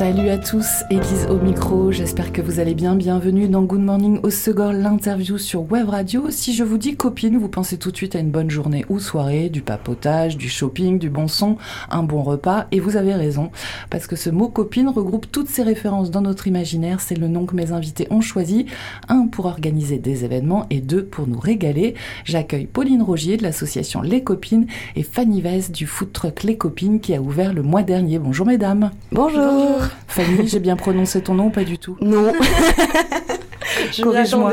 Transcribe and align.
Salut 0.00 0.30
à 0.30 0.38
tous, 0.38 0.82
Élise 0.88 1.26
au 1.28 1.36
micro, 1.36 1.92
j'espère 1.92 2.32
que 2.32 2.40
vous 2.40 2.58
allez 2.58 2.74
bien. 2.74 2.94
Bienvenue 2.94 3.48
dans 3.48 3.60
Good 3.60 3.82
Morning 3.82 4.18
au 4.22 4.30
Segor, 4.30 4.72
l'interview 4.72 5.36
sur 5.36 5.70
Web 5.70 5.90
Radio. 5.90 6.30
Si 6.30 6.54
je 6.54 6.64
vous 6.64 6.78
dis 6.78 6.96
copine, 6.96 7.36
vous 7.36 7.50
pensez 7.50 7.76
tout 7.76 7.90
de 7.90 7.96
suite 7.98 8.16
à 8.16 8.20
une 8.20 8.30
bonne 8.30 8.48
journée 8.48 8.86
ou 8.88 8.98
soirée, 8.98 9.50
du 9.50 9.60
papotage, 9.60 10.38
du 10.38 10.48
shopping, 10.48 10.98
du 10.98 11.10
bon 11.10 11.28
son, 11.28 11.58
un 11.90 12.02
bon 12.02 12.22
repas. 12.22 12.66
Et 12.72 12.80
vous 12.80 12.96
avez 12.96 13.12
raison, 13.12 13.50
parce 13.90 14.06
que 14.06 14.16
ce 14.16 14.30
mot 14.30 14.48
copine 14.48 14.88
regroupe 14.88 15.30
toutes 15.30 15.50
ces 15.50 15.62
références 15.62 16.10
dans 16.10 16.22
notre 16.22 16.46
imaginaire. 16.46 17.02
C'est 17.02 17.18
le 17.18 17.28
nom 17.28 17.44
que 17.44 17.54
mes 17.54 17.72
invités 17.72 18.06
ont 18.08 18.22
choisi. 18.22 18.64
Un 19.10 19.26
pour 19.26 19.44
organiser 19.44 19.98
des 19.98 20.24
événements 20.24 20.64
et 20.70 20.80
deux 20.80 21.04
pour 21.04 21.26
nous 21.26 21.38
régaler. 21.38 21.92
J'accueille 22.24 22.66
Pauline 22.66 23.02
Rogier 23.02 23.36
de 23.36 23.42
l'association 23.42 24.00
Les 24.00 24.24
Copines 24.24 24.66
et 24.96 25.02
Fanny 25.02 25.42
Vez 25.42 25.68
du 25.68 25.86
food 25.86 26.10
truck 26.10 26.42
Les 26.42 26.56
Copines 26.56 27.00
qui 27.00 27.14
a 27.14 27.20
ouvert 27.20 27.52
le 27.52 27.60
mois 27.60 27.82
dernier. 27.82 28.18
Bonjour 28.18 28.46
mesdames. 28.46 28.92
Bonjour. 29.12 29.89
Fanny, 30.08 30.46
j'ai 30.46 30.60
bien 30.60 30.76
prononcé 30.76 31.22
ton 31.22 31.34
nom 31.34 31.46
ou 31.46 31.50
pas 31.50 31.64
du 31.64 31.78
tout? 31.78 31.96
Non. 32.00 32.32
Corrige-moi. 34.02 34.52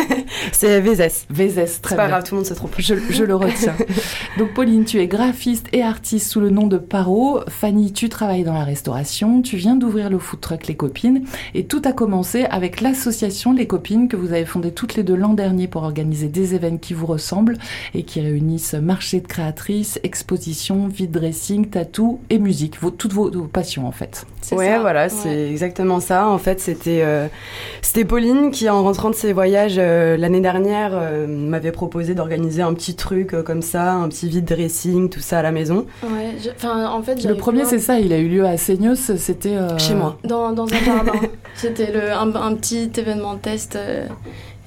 C'est 0.52 0.80
Vézès. 0.80 1.26
Vézès, 1.30 1.80
très 1.80 1.94
bien. 1.94 2.04
C'est 2.04 2.08
pas 2.08 2.08
grave, 2.08 2.24
tout 2.24 2.34
le 2.34 2.40
monde 2.40 2.46
se 2.46 2.54
trompe. 2.54 2.74
Je, 2.78 2.94
je 3.10 3.24
le 3.24 3.34
retiens. 3.34 3.74
Donc 4.38 4.54
Pauline, 4.54 4.84
tu 4.84 5.00
es 5.00 5.06
graphiste 5.06 5.66
et 5.72 5.82
artiste 5.82 6.30
sous 6.30 6.40
le 6.40 6.50
nom 6.50 6.66
de 6.66 6.78
Paro. 6.78 7.40
Fanny, 7.48 7.92
tu 7.92 8.08
travailles 8.08 8.44
dans 8.44 8.54
la 8.54 8.64
restauration. 8.64 9.42
Tu 9.42 9.56
viens 9.56 9.76
d'ouvrir 9.76 10.10
le 10.10 10.18
food 10.18 10.40
truck 10.40 10.66
Les 10.66 10.76
Copines. 10.76 11.24
Et 11.54 11.66
tout 11.66 11.82
a 11.84 11.92
commencé 11.92 12.44
avec 12.44 12.80
l'association 12.80 13.52
Les 13.52 13.66
Copines 13.66 14.08
que 14.08 14.16
vous 14.16 14.32
avez 14.32 14.44
fondée 14.44 14.72
toutes 14.72 14.94
les 14.94 15.02
deux 15.02 15.16
l'an 15.16 15.34
dernier 15.34 15.68
pour 15.68 15.82
organiser 15.82 16.28
des 16.28 16.54
événements 16.54 16.78
qui 16.78 16.94
vous 16.94 17.06
ressemblent 17.06 17.58
et 17.94 18.02
qui 18.02 18.20
réunissent 18.20 18.74
marché 18.74 19.20
de 19.20 19.26
créatrices, 19.26 20.00
expositions, 20.02 20.88
vide 20.88 21.12
dressing, 21.12 21.68
tatou 21.68 22.20
et 22.30 22.38
musique. 22.38 22.80
Vos, 22.80 22.90
toutes 22.90 23.12
vos, 23.12 23.30
passions 23.46 23.86
en 23.86 23.92
fait. 23.92 24.26
Ouais, 24.52 24.78
voilà, 24.78 25.08
c'est 25.08 25.50
exactement 25.50 26.00
ça. 26.00 26.28
En 26.28 26.38
fait, 26.38 26.60
c'était 26.60 27.02
euh, 27.02 27.26
c'était 27.82 28.04
Pauline 28.04 28.50
qui, 28.50 28.68
en 28.68 28.82
rentrant 28.82 29.10
de 29.10 29.14
ses 29.14 29.32
voyages 29.32 29.76
euh, 29.78 30.16
l'année 30.16 30.40
dernière, 30.40 30.90
euh, 30.92 31.26
m'avait 31.26 31.72
proposé 31.72 32.14
d'organiser 32.14 32.60
un 32.60 32.74
petit 32.74 32.94
truc 32.94 33.32
euh, 33.32 33.42
comme 33.42 33.62
ça, 33.62 33.92
un 33.92 34.08
petit 34.08 34.28
vide 34.28 34.44
dressing, 34.44 35.08
tout 35.08 35.20
ça 35.20 35.38
à 35.38 35.42
la 35.42 35.52
maison. 35.52 35.86
Ouais, 36.02 36.34
en 36.64 37.02
fait, 37.02 37.24
le 37.24 37.36
premier, 37.36 37.64
c'est 37.64 37.78
ça, 37.78 37.98
il 37.98 38.12
a 38.12 38.18
eu 38.18 38.28
lieu 38.28 38.44
à 38.44 38.56
Seignos, 38.56 38.96
c'était 39.16 39.56
chez 39.78 39.94
moi, 39.94 40.18
dans, 40.24 40.52
dans 40.52 40.66
un 40.66 40.84
jardin. 40.84 41.12
c'était 41.54 41.92
un, 42.12 42.34
un, 42.34 42.54
petit 42.54 42.90
événement 42.96 43.36
test. 43.36 43.78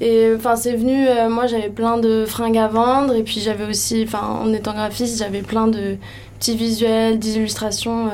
Et 0.02 0.32
enfin, 0.36 0.56
c'est 0.56 0.76
venu, 0.76 1.08
moi 1.30 1.46
j'avais 1.46 1.70
plein 1.70 1.98
de 1.98 2.26
fringues 2.26 2.58
à 2.58 2.68
vendre, 2.68 3.14
et 3.14 3.24
puis 3.24 3.42
j'avais 3.42 3.66
aussi, 3.66 4.06
enfin, 4.08 4.26
en 4.26 4.54
étant 4.54 4.74
graphiste, 4.74 5.20
j'avais 5.20 5.42
plein 5.42 5.68
de 5.68 5.98
petits 6.40 6.56
visuels, 6.56 7.20
d'illustrations 7.20 8.10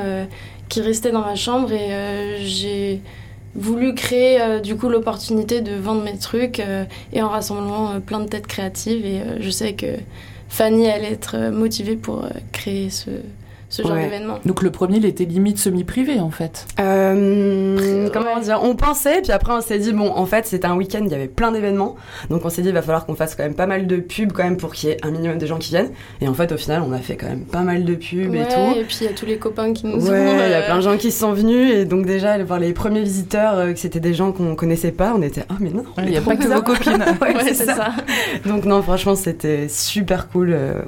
qui 0.69 0.81
restaient 0.81 1.11
dans 1.11 1.21
ma 1.25 1.35
chambre, 1.35 1.71
et 1.71 2.37
j'ai 2.41 3.01
voulu 3.55 3.95
créer 3.95 4.41
euh, 4.41 4.59
du 4.59 4.75
coup 4.75 4.89
l'opportunité 4.89 5.61
de 5.61 5.73
vendre 5.75 6.03
mes 6.03 6.17
trucs 6.17 6.59
euh, 6.59 6.83
et 7.13 7.21
en 7.21 7.29
rassemblant 7.29 7.93
euh, 7.93 7.99
plein 7.99 8.19
de 8.19 8.27
têtes 8.27 8.47
créatives. 8.47 9.05
Et 9.05 9.21
je 9.39 9.49
sais 9.49 9.73
que 9.73 9.95
Fanny 10.49 10.89
allait 10.89 11.13
être 11.13 11.49
motivée 11.51 11.95
pour 11.95 12.27
créer 12.51 12.89
ce, 12.89 13.09
ce 13.69 13.81
genre 13.81 13.95
d'événement. 13.95 14.39
Donc 14.45 14.61
le 14.61 14.71
premier, 14.71 14.97
il 14.97 15.05
était 15.05 15.25
limite 15.25 15.57
semi-privé 15.57 16.19
en 16.19 16.29
fait. 16.29 16.65
Euh, 16.79 18.09
comment 18.13 18.39
dire 18.39 18.59
On 18.63 18.75
pensait, 18.75 19.21
puis 19.21 19.31
après 19.31 19.53
on 19.53 19.61
s'est 19.61 19.79
dit 19.79 19.93
bon, 19.93 20.11
en 20.11 20.25
fait 20.25 20.45
c'était 20.45 20.67
un 20.67 20.75
week-end, 20.75 21.01
il 21.03 21.11
y 21.11 21.15
avait 21.15 21.27
plein 21.27 21.51
d'événements, 21.51 21.95
donc 22.29 22.45
on 22.45 22.49
s'est 22.49 22.61
dit 22.61 22.69
il 22.69 22.73
va 22.73 22.81
falloir 22.81 23.05
qu'on 23.05 23.15
fasse 23.15 23.35
quand 23.35 23.43
même 23.43 23.55
pas 23.55 23.65
mal 23.65 23.87
de 23.87 23.97
pubs 23.97 24.31
quand 24.31 24.43
même 24.43 24.57
pour 24.57 24.73
qu'il 24.73 24.89
y 24.89 24.91
ait 24.93 24.97
un 25.03 25.11
minimum 25.11 25.37
de 25.37 25.45
gens 25.45 25.57
qui 25.57 25.69
viennent. 25.69 25.91
Et 26.21 26.27
en 26.27 26.33
fait 26.33 26.51
au 26.51 26.57
final 26.57 26.83
on 26.87 26.91
a 26.91 26.99
fait 26.99 27.15
quand 27.15 27.27
même 27.27 27.45
pas 27.45 27.61
mal 27.61 27.83
de 27.85 27.95
pubs 27.95 28.33
et 28.35 28.43
tout. 28.43 28.79
Et 28.79 28.83
puis 28.83 28.97
il 29.01 29.05
y 29.05 29.09
a 29.09 29.13
tous 29.13 29.25
les 29.25 29.37
copains 29.37 29.73
qui 29.73 29.87
nous 29.87 30.07
ouais, 30.07 30.47
il 30.47 30.51
y 30.51 30.53
a 30.53 30.61
plein 30.61 30.77
de 30.77 30.81
gens 30.81 30.97
qui 30.97 31.11
sont 31.11 31.33
venus 31.33 31.73
et 31.73 31.85
donc 31.85 32.05
déjà 32.05 32.41
voir 32.43 32.59
les 32.59 32.73
premiers 32.73 33.01
visiteurs, 33.01 33.57
euh, 33.57 33.73
que 33.73 33.79
c'était 33.79 33.99
des 33.99 34.13
gens 34.13 34.31
qu'on 34.31 34.55
connaissait 34.55 34.91
pas, 34.91 35.13
on 35.15 35.21
était 35.21 35.43
ah 35.49 35.55
mais 35.59 35.69
non, 35.69 35.85
il 35.99 36.09
n'y 36.09 36.17
a 36.17 36.21
pas 36.21 36.35
que 36.35 36.47
vos 36.47 36.61
copines. 36.61 37.03
ouais, 37.21 37.53
c'est 37.53 37.65
ça. 37.65 37.93
Donc 38.45 38.65
non 38.65 38.81
franchement 38.81 39.15
c'était 39.15 39.67
super 39.69 40.29
cool. 40.29 40.53
Euh, 40.53 40.81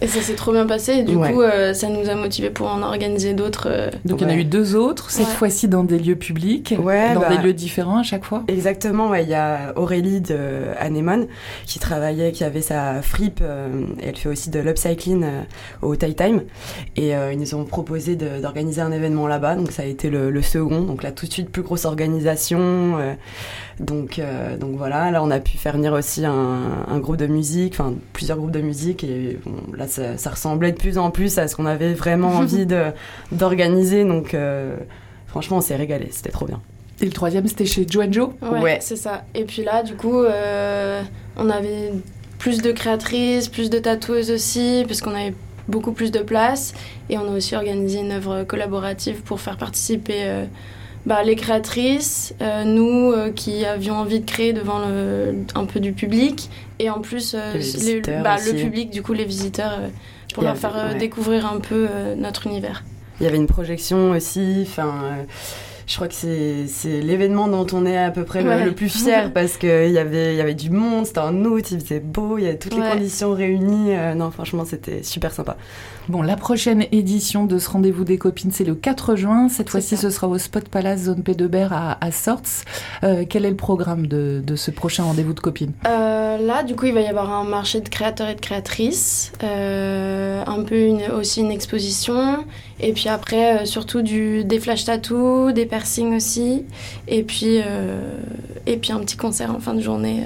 et 0.00 0.08
ça 0.08 0.20
s'est 0.20 0.34
trop 0.34 0.52
bien 0.52 0.66
passé 0.66 0.92
et 0.92 1.02
du 1.04 1.16
coup 1.16 1.42
ça 1.72 1.88
nous 1.88 2.01
a 2.08 2.14
motivé 2.14 2.50
pour 2.50 2.68
en 2.68 2.82
organiser 2.82 3.34
d'autres. 3.34 3.68
Euh, 3.70 3.90
Donc 4.04 4.20
il 4.20 4.24
y 4.24 4.26
en 4.30 4.34
a 4.34 4.36
eu 4.36 4.44
deux 4.44 4.74
autres, 4.74 5.10
cette 5.10 5.28
fois-ci 5.28 5.68
dans 5.68 5.84
des 5.84 5.98
lieux 5.98 6.16
publics, 6.16 6.74
dans 6.76 6.84
bah, 6.84 7.28
des 7.28 7.38
lieux 7.38 7.52
différents 7.52 7.98
à 7.98 8.02
chaque 8.02 8.24
fois. 8.24 8.44
Exactement, 8.48 9.14
il 9.14 9.28
y 9.28 9.34
a 9.34 9.72
Aurélie 9.76 10.20
de 10.20 10.36
Anemone 10.78 11.26
qui 11.66 11.78
travaillait, 11.78 12.32
qui 12.32 12.44
avait 12.44 12.60
sa 12.60 13.02
fripe, 13.02 13.40
euh, 13.42 13.86
elle 14.02 14.16
fait 14.16 14.28
aussi 14.28 14.50
de 14.50 14.60
l'upcycling 14.60 15.24
euh, 15.24 15.42
au 15.82 15.96
Thai 15.96 16.14
Time 16.14 16.42
et 16.96 17.12
ils 17.12 17.38
nous 17.38 17.54
ont 17.54 17.64
proposé 17.64 18.16
d'organiser 18.16 18.80
un 18.80 18.92
événement 18.92 19.26
là-bas, 19.26 19.56
donc 19.56 19.70
ça 19.72 19.82
a 19.82 19.86
été 19.86 20.10
le, 20.10 20.42
second, 20.42 20.82
donc 20.82 21.02
là 21.02 21.12
tout 21.12 21.26
de 21.26 21.32
suite 21.32 21.50
plus 21.50 21.62
grosse 21.62 21.84
organisation. 21.84 22.98
Donc, 23.82 24.20
donc 24.60 24.76
voilà, 24.76 25.10
là 25.10 25.22
on 25.22 25.30
a 25.30 25.40
pu 25.40 25.58
faire 25.58 25.74
venir 25.74 25.92
aussi 25.92 26.24
un, 26.24 26.98
groupe 26.98 27.16
de 27.16 27.26
musique, 27.26 27.74
enfin 27.74 27.94
plusieurs 28.12 28.38
groupes 28.38 28.50
de 28.50 28.60
musique 28.60 29.04
et 29.04 29.38
là 29.76 29.86
ça, 29.88 30.16
ça 30.16 30.30
ressemblait 30.30 30.72
de 30.72 30.76
plus 30.76 30.98
en 30.98 31.10
plus 31.10 31.38
à 31.38 31.48
ce 31.48 31.56
qu'on 31.56 31.66
avait 31.66 31.94
vraiment 31.94 32.28
envie 32.36 32.66
d'organiser. 33.30 34.04
Donc, 34.04 34.34
euh, 34.34 34.76
franchement, 35.26 35.58
on 35.58 35.60
s'est 35.60 35.76
régalé. 35.76 36.08
C'était 36.10 36.30
trop 36.30 36.46
bien. 36.46 36.60
Et 37.00 37.06
le 37.06 37.12
troisième, 37.12 37.46
c'était 37.48 37.66
chez 37.66 37.86
Joanjo 37.88 38.34
Ouais, 38.42 38.78
c'est 38.80 38.96
ça. 38.96 39.24
Et 39.34 39.44
puis 39.44 39.62
là, 39.62 39.82
du 39.82 39.94
coup, 39.94 40.22
euh, 40.22 41.02
on 41.36 41.50
avait 41.50 41.92
plus 42.38 42.62
de 42.62 42.72
créatrices, 42.72 43.48
plus 43.48 43.70
de 43.70 43.78
tatoueuses 43.78 44.30
aussi, 44.30 44.84
puisqu'on 44.86 45.14
avait 45.14 45.34
beaucoup 45.68 45.92
plus 45.92 46.10
de 46.10 46.20
place. 46.20 46.74
Et 47.08 47.18
on 47.18 47.32
a 47.32 47.36
aussi 47.36 47.56
organisé 47.56 48.00
une 48.00 48.12
œuvre 48.12 48.44
collaborative 48.44 49.22
pour 49.22 49.40
faire 49.40 49.56
participer 49.56 50.24
euh, 50.24 50.44
bah, 51.06 51.22
les 51.22 51.36
créatrices, 51.36 52.34
nous 52.64 53.12
qui 53.34 53.64
avions 53.64 53.94
envie 53.94 54.20
de 54.20 54.26
créer 54.26 54.52
devant 54.52 54.78
le, 54.86 55.44
un 55.54 55.64
peu 55.64 55.80
du 55.80 55.92
public, 55.92 56.50
et 56.78 56.90
en 56.90 57.00
plus 57.00 57.34
bah, 57.34 58.36
le 58.44 58.52
public, 58.54 58.90
du 58.90 59.02
coup 59.02 59.12
les 59.12 59.24
visiteurs 59.24 59.78
pour 60.32 60.42
leur 60.42 60.56
faire 60.56 60.76
euh, 60.76 60.94
découvrir 60.94 61.46
un 61.46 61.60
peu 61.60 61.86
euh, 61.90 62.14
notre 62.14 62.46
univers. 62.46 62.82
Il 63.20 63.24
y 63.24 63.26
avait 63.26 63.36
une 63.36 63.46
projection 63.46 64.10
aussi, 64.10 64.64
enfin 64.66 64.94
euh, 65.02 65.24
je 65.86 65.94
crois 65.96 66.08
que 66.08 66.14
c'est 66.14 67.00
l'événement 67.00 67.48
dont 67.48 67.66
on 67.72 67.86
est 67.86 67.98
à 67.98 68.10
peu 68.10 68.24
près 68.24 68.42
le, 68.42 68.72
plus 68.72 68.88
fier 68.88 69.30
parce 69.34 69.56
qu'il 69.56 69.90
y 69.90 69.98
avait, 69.98 70.36
y 70.36 70.40
avait 70.40 70.54
du 70.54 70.70
monde, 70.70 71.06
c'était 71.06 71.20
en 71.20 71.44
août, 71.44 71.70
il 71.70 71.80
faisait 71.80 72.00
beau, 72.00 72.38
il 72.38 72.44
y 72.44 72.46
avait 72.48 72.58
toutes 72.58 72.74
les 72.74 72.90
conditions 72.90 73.32
réunies. 73.32 73.94
non, 74.16 74.30
franchement, 74.30 74.64
c'était 74.64 75.02
super 75.02 75.32
sympa. 75.32 75.56
Bon, 76.08 76.20
la 76.20 76.36
prochaine 76.36 76.84
édition 76.90 77.44
de 77.44 77.58
ce 77.58 77.70
rendez-vous 77.70 78.04
des 78.04 78.18
copines, 78.18 78.50
c'est 78.50 78.64
le 78.64 78.74
4 78.74 79.14
juin. 79.14 79.48
Cette 79.48 79.70
fois-ci, 79.70 79.96
ce 79.96 80.10
sera 80.10 80.26
au 80.26 80.36
Spot 80.36 80.68
Palace, 80.68 81.02
zone 81.02 81.22
P 81.22 81.34
de 81.34 81.46
Berre 81.46 81.72
à, 81.72 82.04
à 82.04 82.10
Sorts. 82.10 82.64
Euh, 83.04 83.24
quel 83.28 83.44
est 83.44 83.50
le 83.50 83.56
programme 83.56 84.08
de, 84.08 84.42
de 84.44 84.56
ce 84.56 84.72
prochain 84.72 85.04
rendez-vous 85.04 85.32
de 85.32 85.40
copines? 85.40 85.72
Euh, 85.86 86.22
Là, 86.38 86.62
du 86.62 86.74
coup, 86.74 86.86
il 86.86 86.94
va 86.94 87.00
y 87.00 87.06
avoir 87.06 87.30
un 87.32 87.44
marché 87.44 87.80
de 87.80 87.88
créateurs 87.88 88.28
et 88.28 88.34
de 88.34 88.40
créatrices, 88.40 89.32
euh, 89.42 90.42
un 90.46 90.62
peu 90.62 90.76
une, 90.76 91.02
aussi 91.12 91.40
une 91.40 91.50
exposition, 91.50 92.44
et 92.80 92.92
puis 92.92 93.08
après, 93.08 93.66
surtout 93.66 94.02
du, 94.02 94.44
des 94.44 94.58
flash 94.58 94.84
tattoos, 94.84 95.52
des 95.52 95.66
piercings 95.72 96.14
aussi, 96.14 96.66
et 97.08 97.22
puis, 97.22 97.60
et 98.66 98.76
puis 98.76 98.92
un 98.92 99.00
petit 99.00 99.16
concert 99.16 99.50
en 99.50 99.58
fin 99.58 99.72
de 99.72 99.80
journée. 99.80 100.24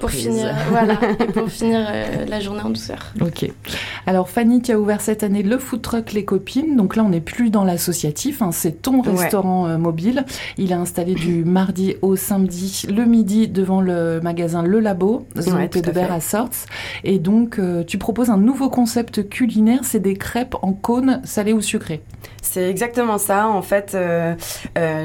Pour 0.00 0.10
finir, 0.10 0.54
voilà, 0.70 0.96
pour 1.34 1.48
finir 1.50 1.86
euh, 1.88 2.24
la 2.26 2.40
journée 2.40 2.62
en 2.62 2.70
douceur. 2.70 3.12
Ok. 3.20 3.50
Alors 4.06 4.28
Fanny, 4.28 4.62
tu 4.62 4.72
as 4.72 4.78
ouvert 4.78 5.00
cette 5.00 5.22
année 5.22 5.42
le 5.42 5.58
food 5.58 5.82
truck 5.82 6.12
Les 6.12 6.24
Copines. 6.24 6.76
Donc 6.76 6.96
là, 6.96 7.04
on 7.04 7.10
n'est 7.10 7.20
plus 7.20 7.50
dans 7.50 7.64
l'associatif, 7.64 8.42
hein, 8.42 8.50
c'est 8.52 8.82
ton 8.82 9.02
restaurant 9.02 9.66
euh, 9.66 9.78
mobile. 9.78 10.24
Il 10.58 10.72
est 10.72 10.76
installé 10.76 11.14
du 11.14 11.44
mardi 11.44 11.96
au 12.02 12.16
samedi, 12.16 12.86
le 12.88 13.04
midi, 13.04 13.48
devant 13.48 13.80
le 13.80 14.20
magasin 14.20 14.62
Le 14.62 14.80
Labo, 14.80 15.26
zone 15.38 15.68
de 15.68 15.90
Berre 15.90 16.12
à 16.12 16.20
Sorts. 16.20 16.66
Et 17.04 17.18
donc, 17.18 17.58
euh, 17.58 17.84
tu 17.84 17.98
proposes 17.98 18.30
un 18.30 18.38
nouveau 18.38 18.70
concept 18.70 19.28
culinaire, 19.28 19.80
c'est 19.82 20.00
des 20.00 20.14
crêpes 20.14 20.56
en 20.62 20.72
cône 20.72 21.20
salé 21.24 21.52
ou 21.52 21.60
sucré. 21.60 22.02
C'est 22.42 22.68
exactement 22.68 23.18
ça. 23.18 23.48
En 23.48 23.62
fait, 23.62 23.96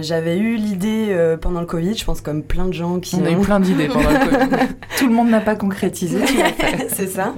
j'avais 0.01 0.37
eu 0.37 0.55
l'idée 0.55 1.37
pendant 1.41 1.61
le 1.61 1.65
Covid, 1.65 1.95
je 1.95 2.05
pense 2.05 2.21
comme 2.21 2.43
plein 2.43 2.65
de 2.65 2.73
gens 2.73 2.99
qui 2.99 3.15
On 3.15 3.25
a 3.25 3.31
eu 3.31 3.37
plein 3.37 3.59
d'idées 3.59 3.87
pendant 3.87 4.09
le 4.09 4.47
Covid. 4.47 4.67
Tout 4.97 5.07
le 5.07 5.13
monde 5.13 5.29
n'a 5.29 5.41
pas 5.41 5.55
concrétisé. 5.55 6.19
c'est 6.89 7.07
ça. 7.07 7.35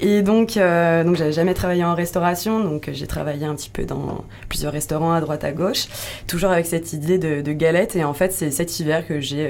Et 0.00 0.22
donc, 0.22 0.56
euh, 0.56 1.04
donc 1.04 1.16
j'avais 1.16 1.32
jamais 1.32 1.54
travaillé 1.54 1.84
en 1.84 1.94
restauration, 1.94 2.60
donc 2.62 2.90
j'ai 2.92 3.06
travaillé 3.06 3.46
un 3.46 3.54
petit 3.54 3.70
peu 3.70 3.84
dans 3.84 4.24
plusieurs 4.48 4.72
restaurants 4.72 5.12
à 5.12 5.20
droite 5.20 5.44
à 5.44 5.52
gauche, 5.52 5.86
toujours 6.26 6.50
avec 6.50 6.66
cette 6.66 6.92
idée 6.92 7.18
de, 7.18 7.40
de 7.40 7.52
galettes. 7.52 7.96
Et 7.96 8.04
en 8.04 8.14
fait, 8.14 8.32
c'est 8.32 8.50
cet 8.50 8.78
hiver 8.80 9.06
que 9.06 9.20
j'ai 9.20 9.48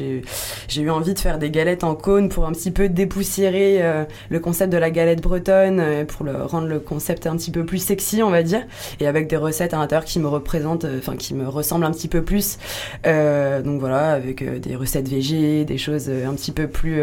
euh, 0.00 0.22
j'ai 0.68 0.82
eu 0.82 0.90
envie 0.90 1.14
de 1.14 1.18
faire 1.18 1.38
des 1.38 1.50
galettes 1.50 1.84
en 1.84 1.94
cône 1.94 2.28
pour 2.28 2.46
un 2.46 2.52
petit 2.52 2.70
peu 2.70 2.88
dépoussiérer 2.88 3.78
euh, 3.82 4.04
le 4.28 4.40
concept 4.40 4.72
de 4.72 4.78
la 4.78 4.90
galette 4.90 5.20
bretonne, 5.20 5.80
euh, 5.80 6.04
pour 6.04 6.24
le, 6.24 6.42
rendre 6.44 6.66
le 6.66 6.80
concept 6.80 7.26
un 7.26 7.36
petit 7.36 7.50
peu 7.50 7.64
plus 7.64 7.78
sexy, 7.78 8.22
on 8.22 8.30
va 8.30 8.42
dire, 8.42 8.62
et 9.00 9.06
avec 9.06 9.28
des 9.28 9.36
recettes 9.36 9.74
à 9.74 9.78
l'intérieur 9.78 10.04
qui 10.04 10.18
me 10.18 10.28
représentent, 10.28 10.86
enfin 10.98 11.16
qui 11.16 11.34
me 11.34 11.48
ressemblent 11.48 11.84
un 11.84 11.90
petit 11.90 12.08
peu 12.08 12.22
plus. 12.22 12.58
donc 13.04 13.80
voilà, 13.80 14.12
avec 14.12 14.60
des 14.60 14.76
recettes 14.76 15.08
végé, 15.08 15.64
des 15.64 15.78
choses 15.78 16.10
un 16.10 16.34
petit 16.34 16.52
peu 16.52 16.66
plus 16.70 17.02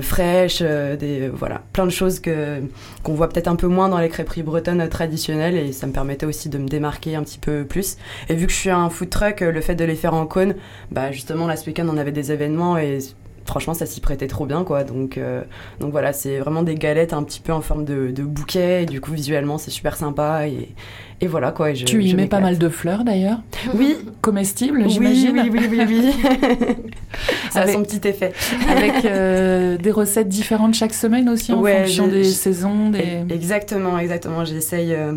fraîches, 0.00 0.62
des 0.62 1.28
voilà, 1.28 1.62
plein 1.72 1.86
de 1.86 1.90
choses 1.90 2.20
que 2.20 2.60
qu'on 3.02 3.14
voit 3.14 3.28
peut-être 3.28 3.48
un 3.48 3.56
peu 3.56 3.66
moins 3.66 3.88
dans 3.88 3.98
les 3.98 4.08
crêperies 4.08 4.42
bretonnes 4.42 4.88
traditionnelles, 4.88 5.56
et 5.56 5.72
ça 5.72 5.86
me 5.86 5.92
permettait 5.92 6.26
aussi 6.26 6.48
de 6.48 6.58
me 6.58 6.68
démarquer 6.68 7.16
un 7.16 7.22
petit 7.22 7.38
peu 7.38 7.64
plus. 7.64 7.96
Et 8.28 8.34
vu 8.34 8.46
que 8.46 8.52
je 8.52 8.58
suis 8.58 8.70
un 8.70 8.88
food 8.90 9.10
truck, 9.10 9.40
le 9.40 9.60
fait 9.60 9.74
de 9.74 9.84
les 9.84 9.96
faire 9.96 10.14
en 10.14 10.26
cône, 10.26 10.54
bah 10.90 11.10
justement 11.10 11.54
ce 11.56 11.66
week-end 11.66 11.86
on 11.90 11.96
avait 11.96 12.12
des 12.12 12.32
événements 12.32 12.78
et 12.78 12.98
franchement 13.44 13.74
ça 13.74 13.86
s'y 13.86 14.00
prêtait 14.00 14.26
trop 14.26 14.46
bien 14.46 14.64
quoi. 14.64 14.84
Donc 14.84 15.18
euh, 15.18 15.42
donc 15.80 15.92
voilà 15.92 16.12
c'est 16.12 16.38
vraiment 16.38 16.62
des 16.62 16.74
galettes 16.74 17.12
un 17.12 17.22
petit 17.22 17.40
peu 17.40 17.52
en 17.52 17.60
forme 17.60 17.84
de, 17.84 18.22
bouquet. 18.22 18.82
Et 18.82 18.86
du 18.86 19.00
coup 19.00 19.12
visuellement 19.12 19.58
c'est 19.58 19.70
super 19.70 19.96
sympa. 19.96 20.46
Et, 20.48 20.74
et 21.20 21.26
voilà 21.26 21.52
quoi. 21.52 21.72
Tu 21.72 22.02
y 22.02 22.14
mets 22.14 22.26
pas 22.26 22.40
mal 22.40 22.58
de 22.58 22.68
fleurs 22.68 23.04
d'ailleurs 23.04 23.38
oui. 23.74 23.96
Comestibles 24.20 24.88
j'imagine. 24.88 25.38
oui 25.38 25.50
oui 25.52 25.68
oui 25.70 25.80
oui, 25.88 26.12
ça 27.50 27.62
a 27.62 27.68
son 27.68 27.82
petit 27.82 28.06
effet. 28.06 28.32
avec 28.68 29.04
euh, 29.04 29.76
des 29.78 29.90
recettes 29.90 30.28
différentes 30.28 30.74
chaque 30.74 30.94
semaine 30.94 31.28
aussi 31.28 31.52
en 31.52 31.62
fonction 31.62 32.08
des 32.08 32.24
saisons 32.24 32.90
des... 32.90 33.24
exactement 33.30 33.98
exactement. 33.98 34.44
J'essaye 34.44 34.94
euh, 34.94 35.14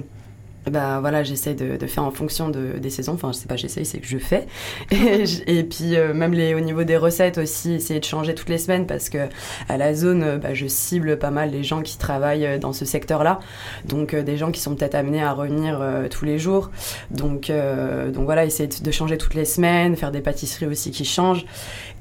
bah 0.71 0.99
voilà, 0.99 1.23
j'essaie 1.23 1.53
de, 1.53 1.77
de, 1.77 1.87
faire 1.87 2.03
en 2.03 2.11
fonction 2.11 2.49
de, 2.49 2.77
des 2.79 2.89
saisons. 2.89 3.13
Enfin, 3.13 3.31
je 3.31 3.37
sais 3.37 3.47
pas, 3.47 3.55
j'essaye, 3.55 3.85
c'est 3.85 3.99
que 3.99 4.07
je 4.07 4.17
fais. 4.17 4.47
Et, 4.91 5.63
puis 5.63 5.95
euh, 5.95 6.13
même 6.13 6.33
les, 6.33 6.55
au 6.55 6.59
niveau 6.59 6.83
des 6.83 6.97
recettes 6.97 7.37
aussi, 7.37 7.73
essayer 7.73 7.99
de 7.99 8.05
changer 8.05 8.33
toutes 8.33 8.49
les 8.49 8.57
semaines 8.57 8.87
parce 8.87 9.09
que 9.09 9.29
à 9.69 9.77
la 9.77 9.93
zone, 9.93 10.23
euh, 10.23 10.37
bah, 10.37 10.53
je 10.53 10.65
cible 10.65 11.19
pas 11.19 11.29
mal 11.29 11.51
les 11.51 11.63
gens 11.63 11.81
qui 11.81 11.97
travaillent 11.97 12.45
euh, 12.45 12.57
dans 12.57 12.73
ce 12.73 12.83
secteur-là. 12.83 13.39
Donc 13.85 14.15
des 14.15 14.37
gens 14.37 14.51
qui 14.51 14.59
sont 14.59 14.75
peut-être 14.75 14.95
amenés 14.95 15.21
à 15.21 15.33
revenir 15.33 15.81
tous 16.09 16.25
les 16.25 16.39
jours. 16.39 16.71
Donc 17.11 17.51
donc 17.51 18.25
voilà, 18.25 18.45
essayer 18.45 18.67
de, 18.67 18.83
de 18.83 18.91
changer 18.91 19.17
toutes 19.17 19.33
les 19.33 19.45
semaines, 19.45 19.95
faire 19.95 20.11
des 20.11 20.21
pâtisseries 20.21 20.65
aussi 20.65 20.91
qui 20.91 21.05
changent. 21.05 21.45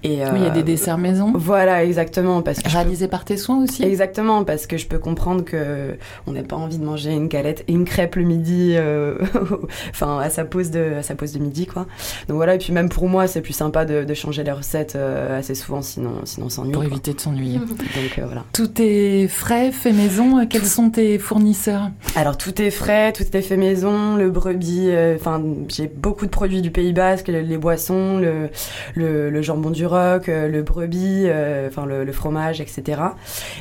Et, 0.02 0.20
oui, 0.20 0.36
il 0.36 0.42
y 0.42 0.46
a 0.46 0.50
des 0.50 0.62
desserts 0.62 0.98
maison. 0.98 1.32
Voilà, 1.34 1.84
exactement. 1.84 2.42
Parce 2.42 2.60
que 2.60 2.68
Réalisés 2.68 3.08
par 3.08 3.24
tes 3.24 3.36
soins 3.36 3.62
aussi. 3.62 3.82
Exactement, 3.82 4.44
parce 4.44 4.66
que 4.66 4.76
je 4.76 4.86
peux 4.86 4.98
comprendre 4.98 5.44
que 5.44 5.96
on 6.26 6.32
n'a 6.32 6.42
pas 6.42 6.56
envie 6.56 6.78
de 6.78 6.84
manger 6.84 7.12
une 7.12 7.28
galette 7.28 7.64
et 7.68 7.72
une 7.72 7.84
crêpe 7.84 8.16
le 8.16 8.24
midi 8.24 8.53
euh, 8.76 9.16
enfin 9.90 10.18
à 10.18 10.30
sa 10.30 10.44
pause 10.44 10.70
de 10.70 10.94
à 10.98 11.02
sa 11.02 11.14
pause 11.14 11.32
de 11.32 11.38
midi 11.38 11.66
quoi. 11.66 11.86
Donc 12.28 12.36
voilà 12.36 12.54
et 12.54 12.58
puis 12.58 12.72
même 12.72 12.88
pour 12.88 13.08
moi 13.08 13.26
c'est 13.26 13.40
plus 13.40 13.52
sympa 13.52 13.84
de, 13.84 14.14
changer 14.14 14.44
les 14.44 14.52
recettes 14.52 14.94
euh, 14.94 15.38
assez 15.38 15.54
souvent 15.54 15.82
sinon 15.82 16.20
sinon 16.24 16.46
on 16.46 16.50
s'ennuie. 16.50 16.72
Pour 16.72 16.84
éviter 16.84 17.14
de 17.14 17.20
s'ennuyer. 17.20 17.58
Donc 17.58 18.18
euh, 18.18 18.26
voilà. 18.26 18.44
Tout 18.52 18.70
est 18.80 19.28
frais, 19.28 19.72
fait 19.72 19.92
maison. 19.92 20.46
Quels 20.46 20.66
sont 20.66 20.90
tes 20.90 21.18
fournisseurs? 21.18 21.90
Alors 22.14 22.38
tout 22.38 22.60
est 22.62 22.70
frais, 22.70 23.12
tout 23.12 23.24
est 23.36 23.42
fait 23.42 23.56
maison. 23.56 24.16
Le 24.16 24.30
brebis, 24.30 24.90
enfin 25.14 25.42
j'ai 25.68 25.88
beaucoup 25.88 26.26
de 26.26 26.30
produits 26.30 26.62
du 26.62 26.70
Pays 26.70 26.92
Basque, 26.92 27.28
les, 27.28 27.58
boissons, 27.58 28.18
le, 28.18 28.50
le, 28.94 29.42
jambon 29.42 29.70
du 29.70 29.86
roc, 29.86 30.28
le 30.28 30.62
brebis, 30.62 31.26
enfin 31.66 31.86
le, 31.86 32.04
le, 32.04 32.12
fromage, 32.12 32.60
etc. 32.60 33.00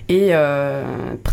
Et 0.10 0.34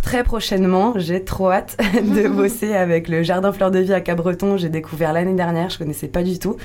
très 0.03 0.25
prochainement 0.25 0.95
j'ai 0.97 1.25
trop 1.25 1.51
hâte 1.51 1.77
de 1.95 2.29
bosser 2.29 2.75
avec 2.75 3.09
le 3.09 3.23
jardin 3.23 3.50
Fleur 3.53 3.71
de 3.71 3.79
Vie 3.79 3.93
à 3.93 4.01
Cabreton, 4.01 4.57
j'ai 4.57 4.69
découvert 4.69 5.13
l'année 5.13 5.35
dernière, 5.35 5.71
je 5.71 5.79
connaissais 5.79 6.09
pas 6.09 6.23
du 6.23 6.39
tout. 6.39 6.57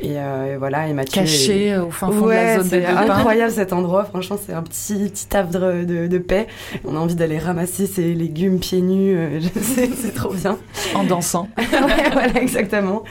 Et, 0.00 0.14
euh, 0.16 0.56
voilà, 0.58 0.88
et 0.88 0.92
Mathieu. 0.92 1.22
Caché 1.22 1.76
au 1.76 1.90
fin 1.90 2.10
fond 2.10 2.26
de 2.26 2.30
la 2.30 2.58
zone 2.58 2.68
C'est 2.68 2.84
incroyable 2.84 3.52
cet 3.52 3.72
endroit, 3.72 4.04
franchement, 4.04 4.38
c'est 4.44 4.52
un 4.52 4.62
petit, 4.62 5.10
petit 5.10 5.36
havre 5.36 5.84
de, 5.84 6.18
paix. 6.18 6.46
On 6.84 6.96
a 6.96 6.98
envie 6.98 7.14
d'aller 7.14 7.38
ramasser 7.38 7.86
ses 7.86 8.14
légumes 8.14 8.58
pieds 8.58 8.80
nus, 8.80 9.16
euh, 9.16 9.40
je 9.54 9.60
sais, 9.60 9.90
c'est 9.96 10.14
trop 10.14 10.32
bien. 10.32 10.58
En 10.94 11.04
dansant. 11.04 11.48
ouais, 11.58 12.10
voilà, 12.12 12.40
exactement. 12.40 13.02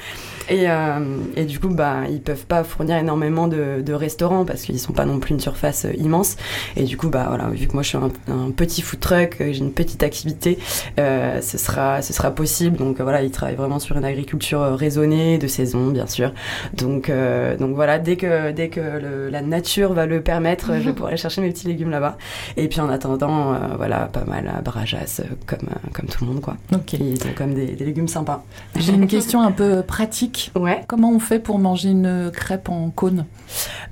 Et, 0.50 0.70
euh, 0.70 1.00
et, 1.36 1.46
du 1.46 1.60
coup, 1.60 1.70
bah, 1.70 2.02
ils 2.10 2.22
peuvent 2.22 2.46
pas 2.46 2.64
fournir 2.64 2.98
énormément 2.98 3.48
de, 3.48 3.82
de 3.82 3.94
restaurants 3.94 4.46
parce 4.46 4.64
qu'ils 4.64 4.80
sont 4.80 4.94
pas 4.94 5.06
non 5.06 5.20
plus 5.20 5.34
une 5.34 5.40
surface 5.40 5.86
euh, 5.86 5.94
immense. 5.98 6.36
Et 6.76 6.84
du 6.84 6.98
coup, 6.98 7.10
bah 7.10 7.26
voilà, 7.28 7.50
vu 7.50 7.68
que 7.68 7.74
moi 7.74 7.84
je 7.84 7.90
suis 7.90 7.98
un, 7.98 8.52
petit 8.52 8.82
food 8.82 9.00
truck, 9.00 9.38
j'ai 9.40 9.58
une 9.58 9.72
petite 9.72 10.04
activité, 10.04 10.58
euh, 11.00 11.42
ce 11.42 11.58
sera, 11.58 12.02
ce 12.02 12.14
sera 12.14 12.32
possible. 12.32 12.78
Donc 12.78 13.00
voilà, 13.02 13.24
ils 13.24 13.32
travaillent 13.32 13.56
vraiment 13.56 13.80
sur 13.80 13.98
une 13.98 14.06
agriculture 14.06 14.62
euh, 14.62 14.76
raisonnée, 14.76 15.38
de 15.38 15.48
saison, 15.48 15.88
bien 15.88 16.08
sûr. 16.08 16.34
Donc, 16.74 17.10
euh, 17.10 17.58
donc 17.58 17.76
voilà, 17.76 18.00
dès 18.00 18.18
que, 18.18 18.52
dès 18.52 18.70
que 18.70 18.80
le, 18.80 19.30
la 19.30 19.42
nature 19.42 19.94
va 19.94 20.06
le 20.06 20.22
permettre, 20.22 20.80
je 20.82 20.92
pourrai 20.92 21.18
chercher 21.18 21.42
mes 21.42 21.52
petits 21.52 21.68
légumes 21.68 21.92
là-bas. 21.92 22.18
Et 22.58 22.68
puis 22.68 22.80
en 22.80 22.90
attendant, 22.90 23.58
voilà, 23.78 24.10
pas 24.12 24.26
mal 24.26 24.52
à 24.56 24.62
Brajas, 24.62 25.22
comme, 25.46 25.70
comme 25.94 26.08
tout 26.08 26.26
le 26.26 26.32
monde, 26.32 26.42
quoi. 26.42 26.58
Ok. 26.74 26.94
Ils 26.94 27.22
ont 27.28 27.34
comme 27.36 27.54
des, 27.54 27.68
des 27.68 27.86
légumes 27.86 28.08
sympas. 28.08 28.44
J'ai 28.76 28.94
une 28.94 29.08
question 29.08 29.42
un 29.42 29.52
peu 29.52 29.82
pratique 29.82 30.31
Ouais. 30.56 30.82
Comment 30.88 31.12
on 31.12 31.20
fait 31.20 31.40
pour 31.40 31.60
manger 31.60 31.90
une 31.90 32.32
crêpe 32.34 32.70
en 32.70 32.90
cône? 32.90 33.26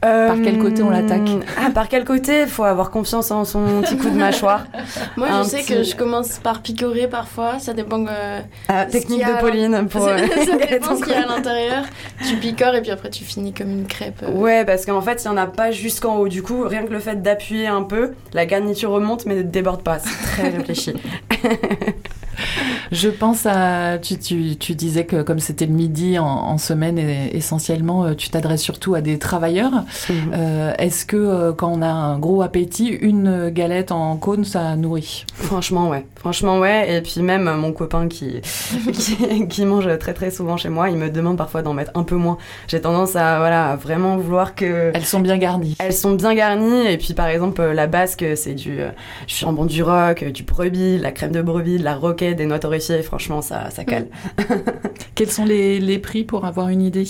Par 0.02 0.36
quel 0.44 0.58
côté 0.60 0.82
on 0.84 0.90
l'attaque? 0.90 1.28
euh, 1.30 1.42
Ah, 1.58 1.70
par 1.72 1.90
quel 1.90 2.06
côté? 2.06 2.42
Il 2.44 2.48
faut 2.48 2.64
avoir 2.64 2.92
confiance 2.92 3.32
en 3.32 3.44
son 3.46 3.82
petit 3.82 3.98
coup 3.98 4.10
de 4.10 4.18
mâchoire. 4.18 4.66
Moi, 5.18 5.28
je 5.44 5.48
sais 5.50 5.64
que 5.64 5.84
je 5.84 5.96
commence 5.96 6.40
par 6.40 6.62
picorer 6.62 7.08
parfois. 7.08 7.60
Ça 7.60 7.74
dépend. 7.74 8.06
Euh, 8.08 8.40
ah, 8.70 8.86
technique 8.86 9.26
de 9.26 9.40
Pauline 9.40 9.88
pour. 9.90 10.02
ça 10.08 10.16
dépend 10.70 10.96
ce 10.98 11.04
qu'il 11.04 11.14
y 11.14 11.16
a 11.16 11.24
à 11.24 11.26
l'intérieur. 11.26 11.84
Tu 12.28 12.36
picores 12.38 12.76
et 12.76 12.82
puis 12.82 12.92
après 12.92 13.10
tu 13.10 13.24
finis 13.24 13.54
comme 13.54 13.72
une 13.72 13.88
crêpe. 13.88 14.24
Euh. 14.24 14.32
Ouais, 14.32 14.64
parce 14.66 14.86
qu'en 14.86 15.02
fait, 15.02 15.22
il 15.24 15.28
n'y 15.30 15.34
en 15.34 15.38
a 15.38 15.48
pas 15.48 15.72
jusqu'en 15.72 16.18
haut. 16.18 16.28
Du 16.30 16.42
coup, 16.44 16.64
rien 16.64 16.84
que 16.84 16.92
le 16.94 17.00
fait 17.00 17.22
d'appuyer 17.22 17.68
un 17.68 17.84
peu, 17.84 18.14
la 18.34 18.46
garniture 18.46 18.92
remonte 18.92 19.26
mais 19.26 19.36
ne 19.36 19.42
déborde 19.44 19.84
pas. 19.84 20.00
C'est 20.00 20.10
très 20.42 20.50
réfléchi. 20.50 20.94
Je 22.92 23.10
pense 23.10 23.46
à. 23.46 23.98
Tu, 24.00 24.18
tu, 24.18 24.56
tu, 24.58 24.76
disais 24.76 25.06
que 25.06 25.22
comme 25.22 25.40
c'était 25.40 25.66
le 25.66 25.74
midi 25.74 26.18
en, 26.20 26.58
semaine, 26.58 26.98
et, 26.98 27.36
essentiellement, 27.36 28.06
euh, 28.06 28.14
tu 28.14 28.30
t'adresses 28.30 28.62
surtout 28.62 28.96
à 28.96 29.02
des 29.02 29.20
travailleurs. 29.20 29.84
Euh, 30.34 30.74
est-ce 30.78 31.06
que 31.06 31.18
euh, 31.18 31.54
quand 31.54 31.72
on 31.72 31.82
a 31.82 31.90
un 31.90 32.18
gros 32.20 32.42
appétit, 32.42 32.88
une 32.88 33.50
galette 33.50 33.92
en 33.92 34.16
cône, 34.18 34.44
ça 34.44 34.76
nourrit? 34.76 35.26
Franchement, 35.34 35.90
ouais. 35.90 36.06
Franchement, 36.16 36.60
ouais. 36.60 36.98
Et 36.98 37.02
puis 37.02 37.22
même 37.22 37.52
mon 37.56 37.72
copain 37.72 38.08
qui, 38.10 38.42
qui, 39.50 39.66
mange 39.66 39.98
très 40.00 40.14
très 40.14 40.32
souvent 40.32 40.58
chez 40.58 40.70
moi, 40.70 40.90
il 40.90 40.98
me 40.98 41.10
demande 41.10 41.38
parfois 41.38 41.62
d'en 41.62 41.74
mettre 41.74 41.92
un 41.96 42.04
peu 42.04 42.16
moins. 42.16 42.38
J'ai 42.68 42.82
tendance 42.82 43.16
à, 43.16 43.38
voilà, 43.40 43.76
vraiment 43.76 44.18
vouloir 44.18 44.56
que. 44.56 44.92
Elles 44.94 45.06
sont 45.06 45.20
bien 45.20 45.38
garnies. 45.38 45.76
Elles 45.80 45.94
sont 45.94 46.16
bien 46.16 46.34
garnies. 46.34 46.88
Et 46.88 46.98
puis 46.98 47.14
par 47.14 47.28
exemple, 47.28 47.62
la 47.62 47.88
basque, 47.88 48.26
c'est 48.36 48.54
du, 48.54 48.78
du 49.28 49.36
jambon 49.36 49.66
du 49.66 49.84
roc, 49.84 50.24
du 50.24 50.44
brebis, 50.44 50.98
la 50.98 51.12
crème 51.12 51.32
de 51.32 51.42
brebis, 51.42 51.78
de 51.78 51.84
la 51.84 51.96
roquette, 51.96 52.38
des 52.38 52.46
noix 52.46 52.60
franchement, 53.04 53.42
ça, 53.42 53.70
ça 53.70 53.84
cale. 53.84 54.08
Quels 55.16 55.32
sont 55.32 55.46
les, 55.46 55.80
les, 55.80 56.00
prix 56.00 56.24
pour 56.24 56.46
avoir 56.46 56.70
une 56.70 56.82
idée? 56.82 57.06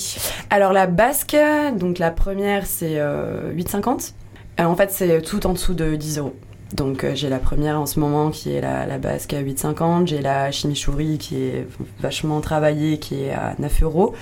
Alors, 0.49 0.73
la 0.73 0.87
basque, 0.87 1.37
donc 1.77 1.99
la 1.99 2.11
première, 2.11 2.65
c'est 2.65 2.97
8,50. 2.97 4.13
Euh, 4.59 4.63
en 4.63 4.75
fait, 4.75 4.91
c'est 4.91 5.21
tout 5.21 5.45
en 5.47 5.53
dessous 5.53 5.73
de 5.73 5.95
10 5.95 6.19
euros. 6.19 6.35
Donc 6.73 7.03
euh, 7.03 7.15
j'ai 7.15 7.29
la 7.29 7.39
première 7.39 7.79
en 7.81 7.87
ce 7.87 7.99
moment 7.99 8.29
qui 8.29 8.53
est 8.53 8.61
la, 8.61 8.85
la 8.85 8.99
basque 8.99 9.33
à 9.33 9.41
8,50, 9.41 10.05
j'ai 10.05 10.21
la 10.21 10.51
chimichurri 10.51 11.17
qui 11.17 11.35
est 11.41 11.67
vachement 11.99 12.41
travaillée 12.41 12.99
qui 12.99 13.23
est 13.23 13.31
à 13.31 13.55
9 13.57 13.81
euros 13.83 14.13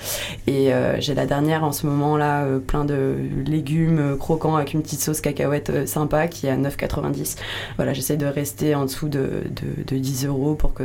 et 0.46 0.72
euh, 0.72 0.98
j'ai 0.98 1.14
la 1.14 1.26
dernière 1.26 1.62
en 1.62 1.72
ce 1.72 1.86
moment 1.86 2.16
là 2.16 2.46
plein 2.66 2.86
de 2.86 3.16
légumes 3.44 4.16
croquants 4.18 4.56
avec 4.56 4.72
une 4.72 4.80
petite 4.80 5.00
sauce 5.00 5.20
cacahuète 5.20 5.86
sympa 5.86 6.26
qui 6.26 6.46
est 6.46 6.50
à 6.50 6.56
9,90. 6.56 7.36
Voilà 7.76 7.92
j'essaie 7.92 8.16
de 8.16 8.24
rester 8.24 8.74
en 8.74 8.86
dessous 8.86 9.10
de, 9.10 9.42
de, 9.50 9.82
de 9.84 9.98
10 9.98 10.24
euros 10.24 10.54
pour 10.54 10.72
que 10.72 10.84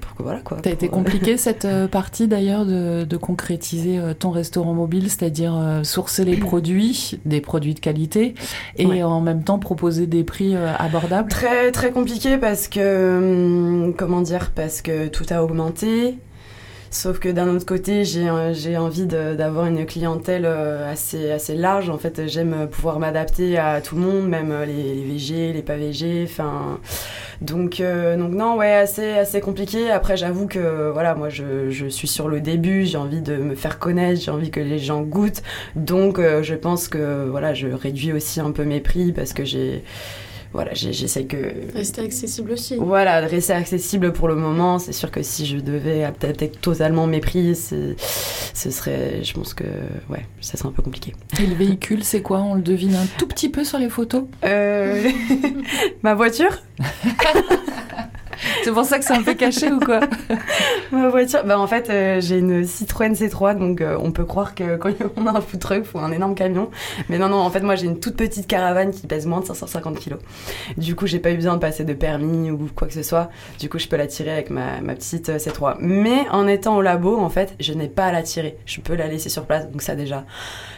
pour 0.00 0.14
que, 0.16 0.22
voilà 0.22 0.40
quoi. 0.40 0.58
T'as 0.62 0.70
été 0.70 0.88
compliqué 0.88 1.36
cette 1.36 1.64
euh, 1.64 1.88
partie 1.88 2.28
d'ailleurs 2.28 2.64
de, 2.64 3.16
concrétiser 3.16 3.98
euh, 3.98 4.14
ton 4.14 4.30
restaurant 4.30 4.74
mobile, 4.74 5.08
c'est-à-dire 5.08 5.54
euh, 5.56 5.84
sourcer 5.84 6.24
les 6.24 6.36
produits, 6.36 7.20
des 7.24 7.40
produits 7.40 7.74
de 7.74 7.80
qualité, 7.80 8.34
et 8.76 9.02
en 9.02 9.20
même 9.20 9.44
temps 9.44 9.58
proposer 9.58 10.06
des 10.06 10.24
prix 10.24 10.56
abordables? 10.56 11.30
Très 11.30 11.70
très 11.70 11.92
compliqué 11.92 12.38
parce 12.38 12.68
que 12.68 13.86
hum, 13.86 13.94
comment 13.94 14.20
dire 14.20 14.50
parce 14.54 14.82
que 14.82 15.08
tout 15.08 15.26
a 15.30 15.42
augmenté 15.42 16.18
Sauf 16.92 17.20
que 17.20 17.30
d'un 17.30 17.48
autre 17.48 17.64
côté, 17.64 18.04
j'ai 18.04 18.28
j'ai 18.52 18.76
envie 18.76 19.06
d'avoir 19.06 19.64
une 19.64 19.86
clientèle 19.86 20.44
assez, 20.44 21.30
assez 21.30 21.54
large. 21.54 21.88
En 21.88 21.96
fait, 21.96 22.28
j'aime 22.28 22.68
pouvoir 22.70 22.98
m'adapter 22.98 23.56
à 23.56 23.80
tout 23.80 23.96
le 23.96 24.02
monde, 24.02 24.28
même 24.28 24.54
les, 24.66 24.94
les 24.94 25.02
VG, 25.02 25.54
les 25.54 25.62
pas 25.62 25.76
VG. 25.76 26.26
Enfin, 26.28 26.78
donc, 27.40 27.80
donc 27.80 28.32
non, 28.32 28.58
ouais, 28.58 28.74
assez, 28.74 29.12
assez 29.12 29.40
compliqué. 29.40 29.90
Après, 29.90 30.18
j'avoue 30.18 30.46
que 30.46 30.90
voilà, 30.92 31.14
moi, 31.14 31.30
je, 31.30 31.70
je, 31.70 31.86
suis 31.86 32.08
sur 32.08 32.28
le 32.28 32.42
début. 32.42 32.84
J'ai 32.84 32.98
envie 32.98 33.22
de 33.22 33.36
me 33.36 33.54
faire 33.54 33.78
connaître. 33.78 34.20
J'ai 34.20 34.30
envie 34.30 34.50
que 34.50 34.60
les 34.60 34.78
gens 34.78 35.00
goûtent. 35.00 35.42
Donc, 35.76 36.20
je 36.20 36.54
pense 36.54 36.88
que 36.88 37.26
voilà, 37.26 37.54
je 37.54 37.68
réduis 37.68 38.12
aussi 38.12 38.38
un 38.38 38.50
peu 38.50 38.64
mes 38.64 38.80
prix 38.80 39.12
parce 39.12 39.32
que 39.32 39.46
j'ai 39.46 39.82
voilà, 40.52 40.74
j'essaie 40.74 41.24
que. 41.24 41.36
Rester 41.74 42.02
accessible 42.02 42.52
aussi. 42.52 42.76
Voilà, 42.76 43.20
rester 43.20 43.54
accessible 43.54 44.12
pour 44.12 44.28
le 44.28 44.34
moment. 44.34 44.78
C'est 44.78 44.92
sûr 44.92 45.10
que 45.10 45.22
si 45.22 45.46
je 45.46 45.56
devais 45.58 46.04
adapter 46.04 46.50
totalement 46.50 47.06
mes 47.06 47.20
prix, 47.20 47.54
ce 47.56 47.94
serait. 48.54 49.22
Je 49.22 49.32
pense 49.32 49.54
que. 49.54 49.64
Ouais, 50.10 50.26
ça 50.40 50.58
serait 50.58 50.68
un 50.68 50.72
peu 50.72 50.82
compliqué. 50.82 51.14
Et 51.40 51.46
le 51.46 51.54
véhicule, 51.54 52.04
c'est 52.04 52.22
quoi? 52.22 52.40
On 52.40 52.54
le 52.54 52.62
devine 52.62 52.94
un 52.94 53.06
tout 53.18 53.26
petit 53.26 53.48
peu 53.48 53.64
sur 53.64 53.78
les 53.78 53.88
photos? 53.88 54.24
Euh... 54.44 55.10
Ma 56.02 56.14
voiture? 56.14 56.58
C'est 58.64 58.72
pour 58.72 58.84
ça 58.84 58.98
que 58.98 59.04
c'est 59.04 59.12
un 59.12 59.22
peu 59.22 59.34
caché 59.34 59.70
ou 59.70 59.78
quoi 59.78 60.00
Ma 60.92 61.08
voiture, 61.08 61.44
bah 61.44 61.58
en 61.58 61.66
fait, 61.66 61.90
euh, 61.90 62.20
j'ai 62.20 62.38
une 62.38 62.64
Citroën 62.64 63.12
C3, 63.12 63.58
donc 63.58 63.80
euh, 63.80 63.96
on 64.00 64.12
peut 64.12 64.24
croire 64.24 64.54
que 64.54 64.76
quand 64.78 64.90
on 65.16 65.26
a 65.26 65.36
un 65.36 65.40
food 65.40 65.60
truck, 65.60 65.84
faut 65.84 65.98
un 65.98 66.12
énorme 66.12 66.34
camion. 66.34 66.70
Mais 67.08 67.18
non, 67.18 67.28
non, 67.28 67.38
en 67.38 67.50
fait, 67.50 67.60
moi 67.60 67.76
j'ai 67.76 67.86
une 67.86 68.00
toute 68.00 68.16
petite 68.16 68.46
caravane 68.46 68.90
qui 68.90 69.06
pèse 69.06 69.26
moins 69.26 69.40
de 69.40 69.46
550 69.46 69.98
kg. 69.98 70.16
Du 70.76 70.94
coup, 70.94 71.06
j'ai 71.06 71.18
pas 71.18 71.30
eu 71.30 71.36
besoin 71.36 71.54
de 71.54 71.60
passer 71.60 71.84
de 71.84 71.92
permis 71.92 72.50
ou 72.50 72.68
quoi 72.74 72.88
que 72.88 72.94
ce 72.94 73.02
soit. 73.02 73.30
Du 73.58 73.68
coup, 73.68 73.78
je 73.78 73.88
peux 73.88 73.96
la 73.96 74.06
tirer 74.06 74.32
avec 74.32 74.50
ma, 74.50 74.80
ma 74.80 74.94
petite 74.94 75.28
euh, 75.28 75.38
C3. 75.38 75.76
Mais 75.80 76.26
en 76.30 76.46
étant 76.46 76.76
au 76.76 76.82
labo, 76.82 77.18
en 77.18 77.28
fait, 77.28 77.54
je 77.60 77.72
n'ai 77.72 77.88
pas 77.88 78.06
à 78.06 78.12
la 78.12 78.22
tirer. 78.22 78.56
Je 78.66 78.80
peux 78.80 78.94
la 78.94 79.06
laisser 79.06 79.28
sur 79.28 79.44
place, 79.46 79.70
donc 79.70 79.82
ça 79.82 79.94
déjà, 79.94 80.24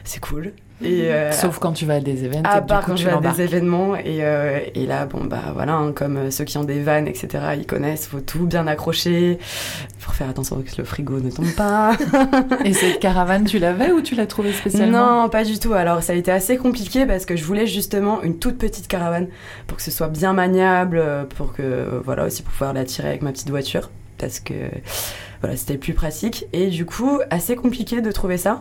c'est 0.05 0.21
cool. 0.21 0.53
Et, 0.83 1.13
euh, 1.13 1.31
Sauf 1.33 1.59
quand 1.59 1.73
tu 1.73 1.87
vas 1.87 1.95
à 1.95 2.01
des 2.01 2.25
événements. 2.25 2.49
À 2.51 2.61
part 2.61 2.85
quand 2.85 2.97
je 2.97 3.07
vais 3.07 3.13
à 3.13 3.21
des 3.21 3.43
événements. 3.43 3.97
Et, 3.97 4.25
euh, 4.25 4.59
et 4.75 4.87
là, 4.87 5.07
bon, 5.07 5.25
bah 5.25 5.53
voilà, 5.55 5.75
hein, 5.75 5.93
comme 5.93 6.17
euh, 6.17 6.31
ceux 6.31 6.45
qui 6.45 6.59
ont 6.59 6.65
des 6.65 6.81
vannes, 6.83 7.07
etc., 7.07 7.29
ils 7.57 7.67
connaissent, 7.67 8.07
faut 8.07 8.21
tout 8.21 8.47
bien 8.47 8.67
accrocher. 8.67 9.39
Pour 10.01 10.15
faire 10.15 10.29
attention 10.29 10.61
que 10.63 10.71
le 10.77 10.85
frigo 10.85 11.21
ne 11.21 11.31
tombe 11.31 11.53
pas. 11.57 11.97
et 12.65 12.73
cette 12.73 12.99
caravane, 13.01 13.45
tu 13.45 13.59
l'avais 13.59 13.93
ou 13.93 14.03
tu 14.03 14.15
l'as 14.15 14.27
trouvée 14.27 14.53
spécialement? 14.53 15.23
Non, 15.23 15.29
pas 15.29 15.45
du 15.45 15.59
tout. 15.59 15.73
Alors, 15.75 16.03
ça 16.03 16.13
a 16.13 16.17
été 16.17 16.31
assez 16.31 16.57
compliqué 16.57 17.07
parce 17.07 17.25
que 17.25 17.37
je 17.37 17.45
voulais 17.45 17.67
justement 17.67 18.23
une 18.23 18.39
toute 18.39 18.59
petite 18.59 18.89
caravane 18.89 19.29
pour 19.67 19.77
que 19.77 19.83
ce 19.83 19.91
soit 19.91 20.09
bien 20.09 20.33
maniable, 20.33 21.03
pour 21.37 21.53
que, 21.53 22.01
voilà, 22.05 22.25
aussi 22.25 22.43
pour 22.43 22.53
pouvoir 22.53 22.73
la 22.73 22.85
tirer 22.85 23.09
avec 23.09 23.23
ma 23.23 23.33
petite 23.33 23.51
voiture. 23.51 23.91
Parce 24.25 24.41
que 24.41 24.55
voilà, 25.43 25.55
c'était 25.55 25.77
plus 25.77 25.93
pratique. 25.93 26.47
Et 26.55 26.69
du 26.69 26.87
coup, 26.87 27.21
assez 27.29 27.57
compliqué 27.57 28.01
de 28.01 28.11
trouver 28.11 28.39
ça. 28.39 28.61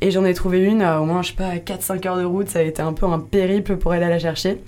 Et 0.00 0.10
j'en 0.10 0.24
ai 0.24 0.34
trouvé 0.34 0.60
une 0.60 0.82
au 0.82 1.04
moins, 1.04 1.22
je 1.22 1.28
sais 1.28 1.36
pas, 1.36 1.54
4-5 1.54 2.08
heures 2.08 2.16
de 2.16 2.24
route. 2.24 2.48
Ça 2.48 2.58
a 2.58 2.62
été 2.62 2.82
un 2.82 2.92
peu 2.92 3.06
un 3.06 3.20
périple 3.20 3.76
pour 3.76 3.92
aller 3.92 4.08
la 4.08 4.18
chercher. 4.18 4.58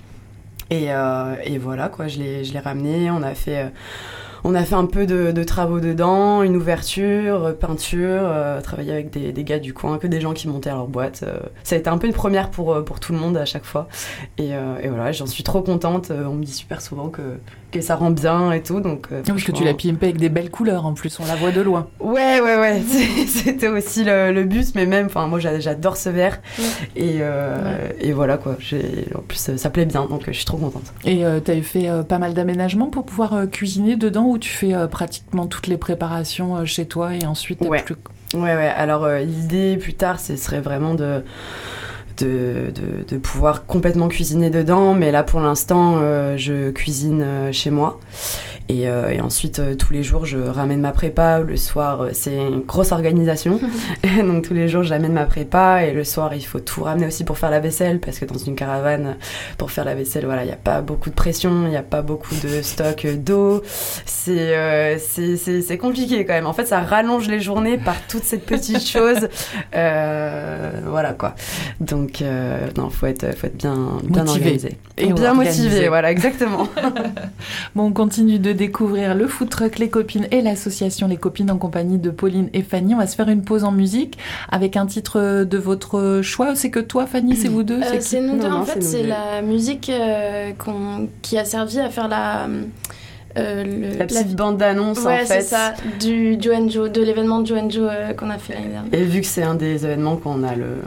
Et, 0.69 0.93
euh, 0.93 1.35
et 1.43 1.57
voilà, 1.57 1.89
quoi, 1.89 2.07
je 2.07 2.19
l'ai 2.19 2.59
ramenée. 2.59 3.11
On 3.11 3.21
a 3.23 3.35
fait. 3.35 3.65
Euh, 3.65 3.69
on 4.45 4.55
a 4.55 4.63
fait 4.63 4.75
un 4.75 4.85
peu 4.85 5.05
de, 5.05 5.43
travaux 5.43 5.81
dedans, 5.81 6.41
une 6.43 6.55
ouverture, 6.55 7.57
peinture, 7.59 8.21
euh, 8.21 8.61
travailler 8.61 8.93
avec 8.93 9.09
des, 9.09 9.43
gars 9.43 9.59
du 9.59 9.73
coin, 9.73 9.97
que 9.97 10.07
des 10.07 10.21
gens 10.21 10.33
qui 10.33 10.47
montaient 10.47 10.69
à 10.69 10.75
leur 10.75 10.87
boîte. 10.87 11.25
ça 11.63 11.75
a 11.75 11.77
été 11.77 11.89
un 11.89 11.97
peu 11.97 12.07
une 12.07 12.13
première 12.13 12.49
pour, 12.49 12.81
pour 12.85 13.01
tout 13.01 13.11
le 13.11 13.19
monde 13.19 13.35
à 13.35 13.43
chaque 13.43 13.65
fois. 13.65 13.89
Et 14.37 14.51
voilà, 14.87 15.11
j'en 15.11 15.25
suis 15.25 15.43
trop 15.43 15.61
contente. 15.63 16.11
On 16.11 16.35
me 16.35 16.45
dit 16.45 16.53
super 16.53 16.81
souvent 16.81 17.09
que, 17.09 17.39
que 17.71 17.81
ça 17.81 17.95
rend 17.95 18.11
bien 18.11 18.51
et 18.51 18.61
tout. 18.61 18.79
Donc, 18.79 19.07
euh, 19.11 19.21
parce 19.25 19.43
que 19.43 19.51
tu 19.51 19.63
l'as 19.63 19.73
pimpé 19.73 20.07
avec 20.07 20.17
des 20.17 20.29
belles 20.29 20.49
couleurs 20.49 20.85
en 20.85 20.93
plus, 20.93 21.19
on 21.19 21.25
la 21.25 21.35
voit 21.35 21.51
de 21.51 21.61
loin. 21.61 21.87
Ouais, 21.99 22.39
ouais, 22.41 22.57
ouais. 22.57 22.81
C'était 23.27 23.67
aussi 23.67 24.03
le, 24.03 24.43
but, 24.43 24.73
mais 24.75 24.85
même, 24.85 25.07
enfin, 25.07 25.27
moi 25.27 25.39
j'adore 25.39 25.97
ce 25.97 26.09
verre. 26.09 26.39
Et, 26.95 27.17
euh, 27.21 27.89
et, 27.99 28.11
voilà 28.13 28.37
quoi. 28.37 28.53
En 29.15 29.21
plus, 29.21 29.55
ça 29.55 29.69
plaît 29.69 29.85
bien, 29.85 30.05
donc 30.05 30.23
je 30.27 30.31
suis 30.31 30.45
trop 30.45 30.57
contente. 30.57 30.93
Et 31.05 31.25
euh, 31.25 31.39
tu 31.43 31.51
avais 31.51 31.61
fait 31.61 31.89
pas 32.07 32.19
mal 32.19 32.33
d'aménagements 32.33 32.87
pour 32.87 33.05
pouvoir 33.05 33.49
cuisiner 33.51 33.95
dedans 33.95 34.25
ou 34.25 34.37
tu 34.37 34.49
fais 34.49 34.73
pratiquement 34.89 35.47
toutes 35.47 35.67
les 35.67 35.77
préparations 35.77 36.65
chez 36.65 36.85
toi 36.85 37.13
et 37.13 37.25
ensuite 37.25 37.61
ouais. 37.61 37.81
plus. 37.83 37.95
Ouais, 38.33 38.41
ouais. 38.41 38.71
Alors 38.75 39.07
l'idée 39.09 39.77
plus 39.77 39.93
tard, 39.93 40.19
ce 40.19 40.35
serait 40.35 40.59
vraiment 40.61 40.95
de 40.95 41.23
de, 42.23 42.73
de, 43.07 43.17
pouvoir 43.17 43.65
complètement 43.65 44.07
cuisiner 44.07 44.49
dedans, 44.49 44.93
mais 44.93 45.11
là 45.11 45.23
pour 45.23 45.39
l'instant, 45.39 45.97
euh, 45.97 46.37
je 46.37 46.71
cuisine 46.71 47.21
euh, 47.21 47.51
chez 47.51 47.69
moi. 47.69 47.99
Et, 48.69 48.89
euh, 48.89 49.09
et 49.09 49.21
ensuite, 49.21 49.61
tous 49.77 49.93
les 49.93 50.03
jours, 50.03 50.25
je 50.25 50.37
ramène 50.37 50.81
ma 50.81 50.91
prépa. 50.91 51.39
Le 51.39 51.55
soir, 51.55 52.07
c'est 52.11 52.35
une 52.35 52.59
grosse 52.59 52.91
organisation. 52.91 53.61
Donc, 54.17 54.45
tous 54.45 54.53
les 54.53 54.67
jours, 54.67 54.83
j'amène 54.83 55.13
ma 55.13 55.23
prépa. 55.23 55.85
Et 55.85 55.93
le 55.93 56.03
soir, 56.03 56.33
il 56.33 56.45
faut 56.45 56.59
tout 56.59 56.83
ramener 56.83 57.07
aussi 57.07 57.23
pour 57.23 57.37
faire 57.37 57.49
la 57.49 57.61
vaisselle. 57.61 58.01
Parce 58.01 58.19
que 58.19 58.25
dans 58.25 58.37
une 58.37 58.55
caravane, 58.55 59.15
pour 59.57 59.71
faire 59.71 59.85
la 59.85 59.95
vaisselle, 59.95 60.25
voilà, 60.25 60.43
il 60.43 60.47
n'y 60.47 60.53
a 60.53 60.57
pas 60.57 60.81
beaucoup 60.81 61.09
de 61.09 61.15
pression. 61.15 61.63
Il 61.63 61.69
n'y 61.69 61.77
a 61.77 61.81
pas 61.81 62.01
beaucoup 62.01 62.35
de 62.43 62.61
stock 62.61 63.07
d'eau. 63.07 63.63
C'est 64.05 64.97
c'est 64.99 65.77
compliqué 65.77 66.25
quand 66.25 66.33
même. 66.33 66.47
En 66.47 66.53
fait, 66.53 66.65
ça 66.65 66.81
rallonge 66.81 67.29
les 67.29 67.39
journées 67.39 67.77
par 67.77 67.95
toutes 68.09 68.25
ces 68.25 68.37
petites 68.37 68.85
choses. 68.95 69.29
voilà, 69.71 71.13
quoi. 71.17 71.35
Donc, 71.79 72.06
non, 72.77 72.89
faut 72.89 73.05
être, 73.05 73.35
faut 73.35 73.47
être 73.47 73.57
bien, 73.57 73.97
bien 74.03 74.27
organisé. 74.27 74.77
Et 74.97 75.13
bien 75.13 75.33
motivé, 75.33 75.87
voilà, 75.87 76.11
exactement. 76.11 76.67
bon, 77.75 77.85
on 77.85 77.91
continue 77.91 78.39
de 78.39 78.51
découvrir 78.51 79.15
le 79.15 79.27
food 79.27 79.49
truck 79.49 79.77
Les 79.79 79.89
Copines 79.89 80.27
et 80.31 80.41
l'association 80.41 81.07
Les 81.07 81.17
Copines 81.17 81.51
en 81.51 81.57
compagnie 81.57 81.97
de 81.97 82.09
Pauline 82.09 82.49
et 82.53 82.63
Fanny. 82.63 82.95
On 82.95 82.97
va 82.97 83.07
se 83.07 83.15
faire 83.15 83.29
une 83.29 83.43
pause 83.43 83.63
en 83.63 83.71
musique 83.71 84.17
avec 84.49 84.77
un 84.77 84.85
titre 84.85 85.43
de 85.43 85.57
votre 85.57 86.21
choix. 86.23 86.55
C'est 86.55 86.69
que 86.69 86.79
toi, 86.79 87.05
Fanny, 87.05 87.35
c'est 87.35 87.47
vous 87.47 87.63
deux 87.63 87.81
euh, 87.81 87.97
C'est 87.99 88.21
nous 88.21 88.39
deux. 88.39 88.47
en 88.47 88.63
fait, 88.63 88.81
c'est 88.81 89.03
la 89.03 89.41
musique 89.41 89.89
euh, 89.89 90.51
qui 91.21 91.37
a 91.37 91.45
servi 91.45 91.79
à 91.79 91.89
faire 91.89 92.07
la 92.07 92.47
euh, 93.37 93.97
la 93.97 94.05
petite 94.05 94.35
bande 94.35 94.57
d'annonce 94.57 95.05
en 95.05 95.09
fait. 95.09 95.25
c'est 95.25 95.41
ça, 95.41 95.73
du 95.99 96.37
Joe 96.39 96.91
de 96.91 97.01
l'événement 97.01 97.45
Joe 97.45 97.59
euh, 97.77 98.13
qu'on 98.13 98.29
a 98.29 98.37
fait 98.37 98.53
l'année 98.53 98.69
dernière. 98.69 98.93
Et 98.93 99.03
vu 99.03 99.21
que 99.21 99.27
c'est 99.27 99.43
un 99.43 99.55
des 99.55 99.85
événements 99.85 100.17
qu'on 100.17 100.43
a 100.43 100.55
le, 100.55 100.81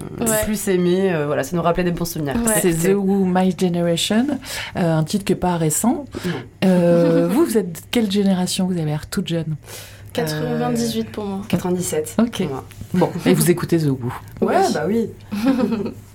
plus 0.45 0.69
aimé, 0.69 1.12
euh, 1.12 1.26
voilà, 1.26 1.42
ça 1.42 1.57
nous 1.57 1.62
rappelait 1.62 1.85
des 1.85 1.90
bons 1.90 2.04
souvenirs. 2.04 2.35
C'est 2.61 2.73
The 2.73 2.95
Who 2.95 3.25
My 3.25 3.54
Generation, 3.59 4.26
un 4.75 5.04
titre 5.04 5.25
qui 5.25 5.33
n'est 5.33 5.38
pas 5.38 5.57
récent. 5.57 6.04
vous, 6.62 7.45
vous 7.45 7.59
êtes 7.59 7.83
quelle 7.90 8.11
génération 8.11 8.66
Vous 8.66 8.73
avez 8.73 8.85
l'air 8.85 9.07
toute 9.09 9.28
jeune. 9.28 9.57
98 10.12 11.11
pour 11.11 11.25
moi. 11.25 11.40
97. 11.49 12.16
Ok. 12.19 12.42
Bon, 12.95 13.11
et 13.25 13.33
vous 13.33 13.50
écoutez 13.50 13.78
The 13.78 13.87
Who. 13.87 14.12
Ouais, 14.40 14.57
bah 14.75 14.85
oui. 14.88 15.09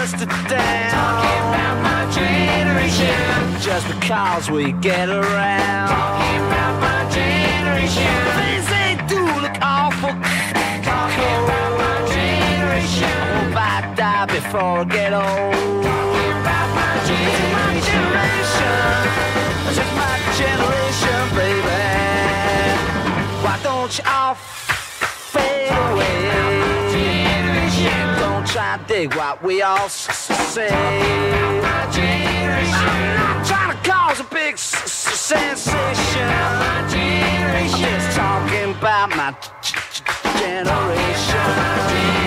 us 0.00 0.12
to 0.12 0.26
down. 0.26 0.90
Talking 0.96 1.42
about 1.52 1.76
my 1.84 2.02
generation. 2.10 3.60
Just 3.60 3.86
because 3.92 4.50
we 4.50 4.72
get 4.72 5.08
around. 5.10 5.88
Talking 5.88 6.40
about 6.48 6.74
my 6.80 7.00
generation. 7.12 8.12
Things 8.40 8.66
they 8.74 8.90
do 9.12 9.20
look 9.44 9.56
awful. 9.60 10.14
Talking 10.90 11.36
about 11.44 11.72
my 11.84 11.96
generation. 12.16 13.12
I 13.12 13.28
hope 13.36 13.56
I 13.56 13.94
die 13.94 14.26
before 14.36 14.78
I 14.80 14.84
get 14.84 15.12
old. 15.12 15.84
Talking 15.84 16.32
about 16.44 16.68
my 16.80 16.92
generation. 17.10 17.60
My 17.60 17.76
generation. 17.90 18.80
My 20.00 20.16
generation, 20.40 21.20
baby. 21.36 21.80
Why 23.44 23.56
don't 23.62 23.92
you 23.98 24.04
try 28.52 28.76
to 28.76 28.84
dig 28.86 29.14
what 29.14 29.42
we 29.44 29.62
all 29.62 29.88
say. 29.88 30.68
I'm 30.68 31.62
not 31.62 33.46
trying 33.46 33.76
to 33.76 33.90
cause 33.90 34.18
a 34.18 34.24
big 34.24 34.58
sensation. 34.58 35.78
I'm 36.22 37.68
just 37.78 38.16
talking 38.16 38.74
about 38.74 39.10
my 39.10 39.32
generation. 40.40 42.19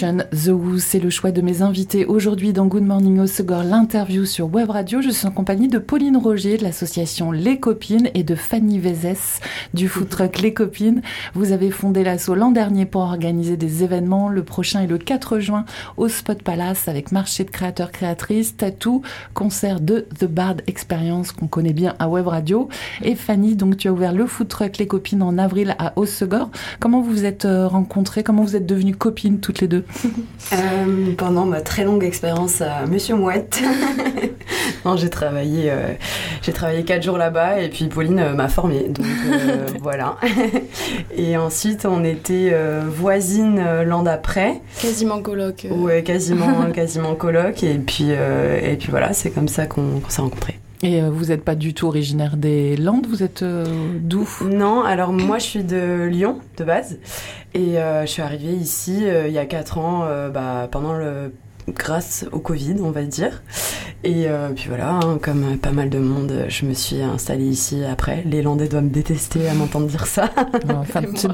The 0.03 0.49
Who, 0.49 0.81
c'est 0.81 0.99
le 0.99 1.11
choix 1.11 1.31
de 1.31 1.43
mes 1.43 1.63
invités 1.63 2.07
aujourd'hui 2.07 2.53
dans 2.53 2.67
Good 2.67 2.83
Morning 2.83 3.21
Osegor, 3.21 3.63
l'interview 3.63 4.25
sur 4.25 4.53
Web 4.53 4.71
Radio. 4.71 5.01
Je 5.01 5.11
suis 5.11 5.29
en 5.29 5.31
compagnie 5.31 5.69
de 5.69 5.79
Pauline 5.79 6.17
Roger 6.17 6.59
de 6.59 6.65
l'association 6.65 7.31
Les 7.31 7.61
Copines 7.61 8.11
et 8.15 8.25
de 8.25 8.35
Fanny 8.35 8.81
Vézès 8.81 9.39
du 9.75 9.87
food 9.87 10.09
truck 10.09 10.41
Les 10.41 10.53
Copines. 10.53 11.03
Vous 11.35 11.53
avez 11.53 11.71
fondé 11.71 12.03
l'asso 12.03 12.31
l'an 12.35 12.51
dernier 12.51 12.85
pour 12.85 13.03
organiser 13.03 13.57
des 13.57 13.85
événements. 13.85 14.29
Le 14.29 14.43
prochain 14.43 14.83
est 14.83 14.89
le 14.89 14.99
4 14.99 15.39
juin 15.39 15.65
au 15.97 16.09
Spot 16.09 16.43
Palace 16.43 16.89
avec 16.89 17.13
marché 17.13 17.45
de 17.45 17.51
créateurs 17.51 17.93
créatrices, 17.93 18.57
tatou, 18.57 19.03
concert 19.35 19.79
de 19.79 20.07
The 20.19 20.25
Bard 20.25 20.57
Experience 20.67 21.31
qu'on 21.31 21.47
connaît 21.47 21.73
bien 21.73 21.95
à 22.01 22.09
Web 22.09 22.27
Radio. 22.27 22.69
Et 23.03 23.15
Fanny, 23.15 23.55
donc 23.55 23.77
tu 23.77 23.87
as 23.87 23.93
ouvert 23.93 24.13
le 24.13 24.27
food 24.27 24.49
truck 24.49 24.79
Les 24.79 24.89
Copines 24.89 25.23
en 25.23 25.39
avril 25.39 25.77
à 25.79 25.93
Osegor. 25.95 26.51
Comment 26.81 27.03
vous 27.03 27.13
vous 27.13 27.25
êtes 27.25 27.45
euh, 27.45 27.69
rencontrées? 27.69 28.25
Comment 28.25 28.43
vous 28.43 28.57
êtes 28.57 28.67
devenues 28.67 28.97
copines 28.97 29.39
toutes 29.39 29.61
les 29.61 29.69
deux? 29.69 29.85
Euh, 30.53 31.15
pendant 31.17 31.45
ma 31.47 31.61
très 31.61 31.85
longue 31.85 32.05
expérience 32.05 32.61
à 32.61 32.85
Monsieur 32.87 33.15
Mouette. 33.15 33.63
non, 34.85 34.97
j'ai 34.97 35.09
travaillé, 35.09 35.71
euh, 35.71 35.93
j'ai 36.43 36.53
travaillé 36.53 36.85
quatre 36.85 37.03
jours 37.03 37.17
là-bas 37.17 37.61
et 37.61 37.69
puis 37.69 37.87
Pauline 37.89 38.19
euh, 38.19 38.35
m'a 38.35 38.49
formée. 38.49 38.89
Donc 38.89 39.07
euh, 39.31 39.67
voilà. 39.81 40.17
et 41.17 41.37
ensuite, 41.37 41.87
on 41.87 42.05
était 42.05 42.51
euh, 42.53 42.83
voisines 42.87 43.63
euh, 43.65 43.85
l'an 43.85 44.03
d'après. 44.03 44.61
Quasiment 44.81 45.23
coloc. 45.23 45.65
euh. 45.65 45.75
Ouais, 45.75 46.03
quasiment, 46.03 46.71
quasiment 46.73 47.15
coloc. 47.15 47.63
Et 47.63 47.79
puis, 47.79 48.09
euh, 48.11 48.61
et 48.63 48.77
puis 48.77 48.89
voilà, 48.91 49.13
c'est 49.13 49.31
comme 49.31 49.49
ça 49.49 49.67
qu'on 49.67 50.01
qu'on 50.01 50.11
s'est 50.11 50.23
rencontrés. 50.23 50.59
Et 50.85 51.01
euh, 51.01 51.11
vous 51.11 51.27
n'êtes 51.27 51.45
pas 51.45 51.55
du 51.55 51.75
tout 51.75 51.87
originaire 51.87 52.37
des 52.37 52.77
Landes, 52.77 53.07
vous 53.09 53.23
êtes 53.23 53.43
euh, 53.43 53.65
d'où? 54.01 54.29
Non, 54.51 54.83
alors 54.83 55.13
moi 55.13 55.39
je 55.39 55.45
suis 55.45 55.63
de 55.65 56.09
Lyon 56.11 56.41
de 56.57 56.65
base 56.65 56.99
et 57.55 57.79
euh, 57.79 58.03
je 58.03 58.11
suis 58.11 58.23
arrivée 58.23 58.53
ici 58.55 59.05
euh, 59.05 59.29
il 59.29 59.33
y 59.35 59.39
a 59.39 59.47
4 59.47 59.79
ans 59.79 60.01
euh, 60.05 60.29
bah, 60.29 60.67
pendant 60.71 60.95
le 60.95 61.33
grâce 61.69 62.27
au 62.33 62.41
Covid 62.41 62.75
on 62.83 62.91
va 62.91 63.05
dire 63.05 63.45
et 64.03 64.25
euh, 64.27 64.49
puis 64.49 64.65
voilà 64.67 64.95
hein, 64.95 65.19
comme 65.23 65.57
pas 65.59 65.71
mal 65.71 65.89
de 65.91 65.99
monde 66.01 66.47
je 66.49 66.67
me 66.67 66.75
suis 66.75 67.01
installée 67.01 67.45
ici 67.45 67.85
après 67.85 68.25
les 68.27 68.43
Landais 68.43 68.67
doivent 68.67 68.83
me 68.83 68.91
détester 68.91 69.49
à 69.49 69.55
m'entendre 69.55 69.87
dire 69.87 70.07
ça 70.09 70.29
Enfin, 70.69 71.03
tu-. 71.03 71.29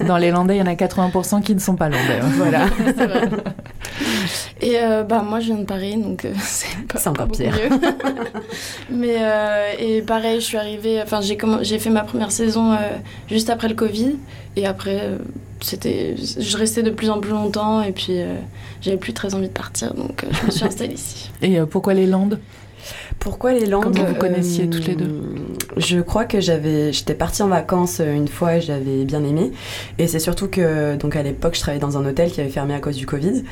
Dans 0.06 0.16
les 0.16 0.30
Landais, 0.30 0.56
il 0.56 0.58
y 0.60 0.62
en 0.62 0.66
a 0.66 0.72
80% 0.74 1.42
qui 1.42 1.54
ne 1.54 1.60
sont 1.60 1.76
pas 1.76 1.90
Landais. 1.90 2.20
hein. 2.22 2.28
voilà 2.38 2.66
C'est 2.96 3.06
vrai. 3.06 3.28
Et 4.62 4.78
euh, 4.78 5.02
bah 5.04 5.22
moi 5.22 5.40
je 5.40 5.46
viens 5.46 5.58
de 5.58 5.64
Paris 5.64 5.96
donc 5.98 6.24
euh, 6.24 6.32
c'est 6.38 6.66
C'est 6.98 7.08
encore 7.08 7.28
pas 7.28 7.36
pire. 7.36 7.52
mieux. 7.52 7.78
Mais 8.90 9.16
euh, 9.18 9.72
et 9.78 10.02
pareil 10.02 10.40
je 10.40 10.44
suis 10.44 10.56
arrivée 10.56 11.00
enfin 11.02 11.20
j'ai 11.20 11.78
fait 11.78 11.90
ma 11.90 12.02
première 12.02 12.32
saison 12.32 12.72
euh, 12.72 12.76
juste 13.28 13.50
après 13.50 13.68
le 13.68 13.74
Covid 13.74 14.16
et 14.56 14.66
après 14.66 15.00
euh, 15.02 15.18
c'était 15.60 16.16
je 16.16 16.56
restais 16.56 16.82
de 16.82 16.90
plus 16.90 17.10
en 17.10 17.20
plus 17.20 17.30
longtemps 17.30 17.82
et 17.82 17.92
puis 17.92 18.18
j'avais 18.80 18.96
plus 18.96 19.12
très 19.12 19.34
envie 19.34 19.48
de 19.48 19.52
partir 19.52 19.94
donc 19.94 20.24
je 20.30 20.46
me 20.46 20.50
suis 20.50 20.64
installée 20.66 20.94
ici. 20.94 21.30
Et 21.42 21.60
pourquoi 21.62 21.94
les 21.94 22.06
Landes? 22.06 22.38
Pourquoi 23.18 23.52
les 23.52 23.66
Landes 23.66 23.84
Comment 23.84 24.04
vous 24.04 24.14
connaissiez 24.14 24.68
toutes 24.68 24.86
les 24.86 24.94
deux? 24.94 25.04
Euh, 25.06 25.36
Je 25.76 25.98
crois 26.00 26.24
que 26.24 26.40
j'avais, 26.40 26.92
j'étais 26.92 27.14
partie 27.14 27.42
en 27.42 27.48
vacances 27.48 28.00
euh, 28.00 28.14
une 28.14 28.28
fois 28.28 28.56
et 28.56 28.60
j'avais 28.60 29.04
bien 29.04 29.22
aimé. 29.24 29.52
Et 29.98 30.06
c'est 30.06 30.18
surtout 30.18 30.48
que, 30.48 30.96
donc 30.96 31.16
à 31.16 31.22
l'époque, 31.22 31.54
je 31.54 31.60
travaillais 31.60 31.80
dans 31.80 31.98
un 31.98 32.06
hôtel 32.06 32.30
qui 32.30 32.40
avait 32.40 32.50
fermé 32.50 32.74
à 32.74 32.80
cause 32.80 32.96
du 32.96 33.06
Covid. 33.06 33.42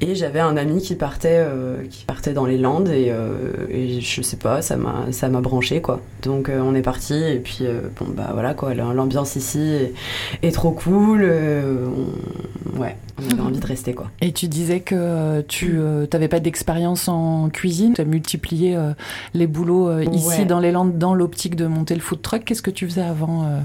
Et 0.00 0.14
j'avais 0.14 0.40
un 0.40 0.56
ami 0.56 0.80
qui 0.82 0.94
partait, 0.94 1.38
euh, 1.46 1.76
qui 1.90 2.04
partait 2.04 2.32
dans 2.32 2.46
les 2.46 2.58
Landes 2.58 2.88
et, 2.88 3.06
euh, 3.10 3.52
et 3.70 4.00
je 4.00 4.22
sais 4.22 4.36
pas, 4.36 4.60
ça 4.62 4.76
m'a, 4.76 5.06
ça 5.10 5.28
m'a 5.28 5.40
branché 5.40 5.80
quoi. 5.80 6.00
Donc 6.22 6.48
euh, 6.48 6.60
on 6.62 6.74
est 6.74 6.82
parti 6.82 7.14
et 7.14 7.38
puis 7.38 7.58
euh, 7.62 7.80
bon 7.98 8.06
bah 8.14 8.30
voilà 8.32 8.54
quoi, 8.54 8.74
l'ambiance 8.74 9.36
ici 9.36 9.60
est, 9.60 9.94
est 10.46 10.52
trop 10.52 10.70
cool. 10.72 11.20
euh, 11.22 11.86
on- 12.76 12.80
ouais, 12.80 12.96
on 13.20 13.30
avait 13.32 13.40
envie 13.42 13.60
de 13.60 13.66
rester 13.66 13.94
quoi. 13.94 14.10
Et 14.20 14.32
tu 14.32 14.48
disais 14.48 14.80
que 14.80 14.94
euh, 14.98 15.42
tu 15.46 15.78
n'avais 16.12 16.28
pas 16.28 16.40
d'expérience 16.40 17.08
en 17.08 17.48
cuisine, 17.50 17.94
tu 17.94 18.00
as 18.00 18.04
multiplié 18.04 18.73
euh, 18.76 18.92
les 19.34 19.46
boulots 19.46 19.88
euh, 19.88 20.04
ici 20.04 20.40
Ouais. 20.40 20.44
dans 20.44 20.60
les 20.60 20.72
Landes 20.72 20.98
dans 20.98 21.14
l'optique 21.14 21.56
de 21.56 21.66
monter 21.66 21.94
le 21.94 22.00
food 22.00 22.22
truck. 22.22 22.44
Qu'est-ce 22.44 22.62
que 22.62 22.70
tu 22.70 22.86
faisais 22.86 23.02
avant 23.02 23.44
euh, 23.44 23.60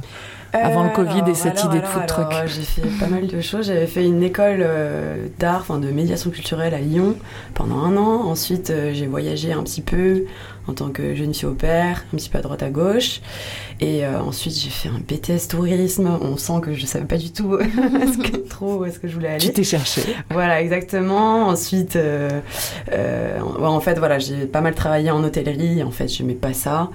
Avant 0.53 0.83
le 0.83 0.89
Covid 0.89 1.19
et 1.19 1.21
alors, 1.21 1.35
cette 1.35 1.59
alors, 1.59 1.71
idée 1.73 1.81
de 1.81 1.85
food 1.85 2.05
truck. 2.07 2.31
alors, 2.33 2.47
J'ai 2.47 2.61
fait 2.61 2.81
pas 2.99 3.07
mal 3.07 3.27
de 3.27 3.41
choses. 3.41 3.67
J'avais 3.67 3.87
fait 3.87 4.05
une 4.05 4.23
école 4.23 4.59
euh, 4.61 5.27
d'art, 5.37 5.59
enfin 5.61 5.77
de 5.79 5.89
médiation 5.91 6.29
culturelle 6.31 6.73
à 6.73 6.79
Lyon 6.79 7.15
pendant 7.53 7.77
un 7.83 7.95
an. 7.97 8.23
Ensuite, 8.27 8.69
euh, 8.69 8.91
j'ai 8.93 9.05
voyagé 9.07 9.53
un 9.53 9.63
petit 9.63 9.81
peu 9.81 10.25
en 10.67 10.73
tant 10.73 10.89
que 10.89 11.15
jeune 11.15 11.33
fille 11.33 11.47
au 11.47 11.53
père, 11.53 12.05
un 12.13 12.17
petit 12.17 12.29
peu 12.29 12.37
à 12.37 12.41
droite 12.41 12.61
à 12.63 12.69
gauche. 12.69 13.21
Et 13.81 14.05
euh, 14.05 14.19
ensuite, 14.19 14.53
j'ai 14.59 14.69
fait 14.69 14.89
un 14.89 14.99
BTS 14.99 15.47
tourisme. 15.49 16.09
On 16.21 16.35
sent 16.37 16.59
que 16.61 16.73
je 16.73 16.85
savais 16.85 17.05
pas 17.05 17.17
du 17.17 17.31
tout 17.31 17.57
ce 17.59 18.17
que, 18.17 18.37
trop 18.37 18.75
où 18.79 18.85
est-ce 18.85 18.99
que 18.99 19.07
je 19.07 19.13
voulais 19.15 19.29
aller. 19.29 19.37
Tu 19.39 19.53
t'es 19.53 19.63
cherché. 19.63 20.01
Voilà, 20.31 20.61
exactement. 20.61 21.47
Ensuite, 21.47 21.95
euh, 21.95 22.41
euh, 22.91 23.39
en- 23.39 23.79
fait, 23.79 23.97
voilà, 23.97 24.19
j'ai 24.19 24.45
pas 24.45 24.59
mal 24.61 24.75
travaillé 24.75 25.09
en 25.11 25.23
hôtellerie. 25.23 25.81
En 25.81 25.91
fait, 25.91 26.07
j'aimais 26.09 26.33
pas 26.33 26.53
ça. 26.53 26.89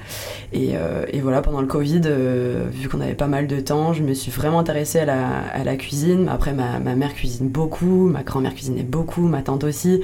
Et, 0.53 0.73
euh, 0.75 1.07
et 1.13 1.21
voilà, 1.21 1.41
pendant 1.41 1.63
le 1.63 1.67
Covid, 1.67 2.03
euh, 2.05 2.67
vu 2.71 2.89
qu'on 2.89 3.01
avait 3.01 3.15
pas 3.15 3.27
mal 3.29 3.44
de 3.47 3.61
temps, 3.61 3.93
je 3.93 4.03
me 4.03 4.15
suis 4.15 4.31
vraiment 4.31 4.59
intéressée 4.59 4.99
à 5.01 5.05
la, 5.05 5.41
à 5.53 5.65
la 5.65 5.77
cuisine. 5.77 6.29
Après, 6.29 6.53
ma, 6.53 6.79
ma 6.79 6.95
mère 6.95 7.15
cuisine 7.15 7.49
beaucoup, 7.49 8.09
ma 8.09 8.23
grand-mère 8.23 8.55
cuisinait 8.55 8.83
beaucoup, 8.83 9.23
ma 9.23 9.43
tante 9.43 9.65
aussi. 9.65 10.03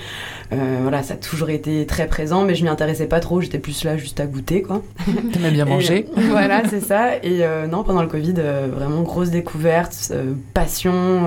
Euh, 0.53 0.79
voilà, 0.83 1.03
ça 1.03 1.15
a 1.15 1.17
toujours 1.17 1.51
été 1.51 1.87
très 1.87 2.07
présent, 2.07 2.45
mais 2.45 2.55
je 2.55 2.63
m'y 2.65 2.69
intéressais 2.69 3.07
pas 3.07 3.21
trop. 3.21 3.41
J'étais 3.41 3.59
plus 3.59 3.85
là 3.85 3.97
juste 3.97 4.21
à 4.21 4.27
goûter, 4.27 4.63
quoi. 4.63 4.83
T'aimais 5.33 5.51
bien 5.51 5.65
manger. 5.65 6.07
euh, 6.17 6.21
voilà, 6.31 6.63
c'est 6.69 6.81
ça. 6.81 7.17
Et 7.23 7.45
euh, 7.45 7.67
non, 7.67 7.83
pendant 7.85 8.03
le 8.03 8.09
Covid, 8.09 8.35
euh, 8.39 8.69
vraiment 8.73 9.03
grosse 9.03 9.31
découverte, 9.31 10.13
passion. 10.55 11.23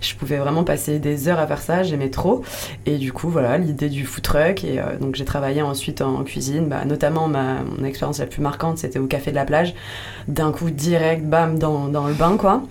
je 0.00 0.14
pouvais 0.14 0.36
vraiment 0.36 0.64
passer 0.64 0.98
des 0.98 1.28
heures 1.28 1.38
à 1.38 1.46
faire 1.46 1.60
ça, 1.62 1.82
j'aimais 1.82 2.10
trop. 2.10 2.42
Et 2.86 2.96
du 2.96 3.12
coup, 3.12 3.28
voilà, 3.28 3.58
l'idée 3.58 3.88
du 3.88 4.04
food 4.04 4.22
truck. 4.22 4.64
Et 4.64 4.80
donc, 5.00 5.14
j'ai 5.14 5.24
travaillé 5.24 5.62
ensuite 5.62 6.00
en 6.02 6.22
cuisine. 6.24 6.66
Bah, 6.68 6.84
notamment, 6.84 7.28
ma, 7.28 7.58
mon 7.62 7.84
expérience 7.84 8.18
la 8.18 8.26
plus 8.26 8.42
marquante, 8.42 8.78
c'était 8.78 8.98
au 8.98 9.06
Café 9.06 9.30
de 9.30 9.36
la 9.36 9.44
Plage. 9.44 9.74
D'un 10.28 10.52
coup, 10.52 10.70
direct, 10.70 11.24
bam, 11.24 11.49
dans, 11.58 11.88
dans 11.88 12.06
le 12.06 12.14
bain, 12.14 12.36
quoi. 12.36 12.62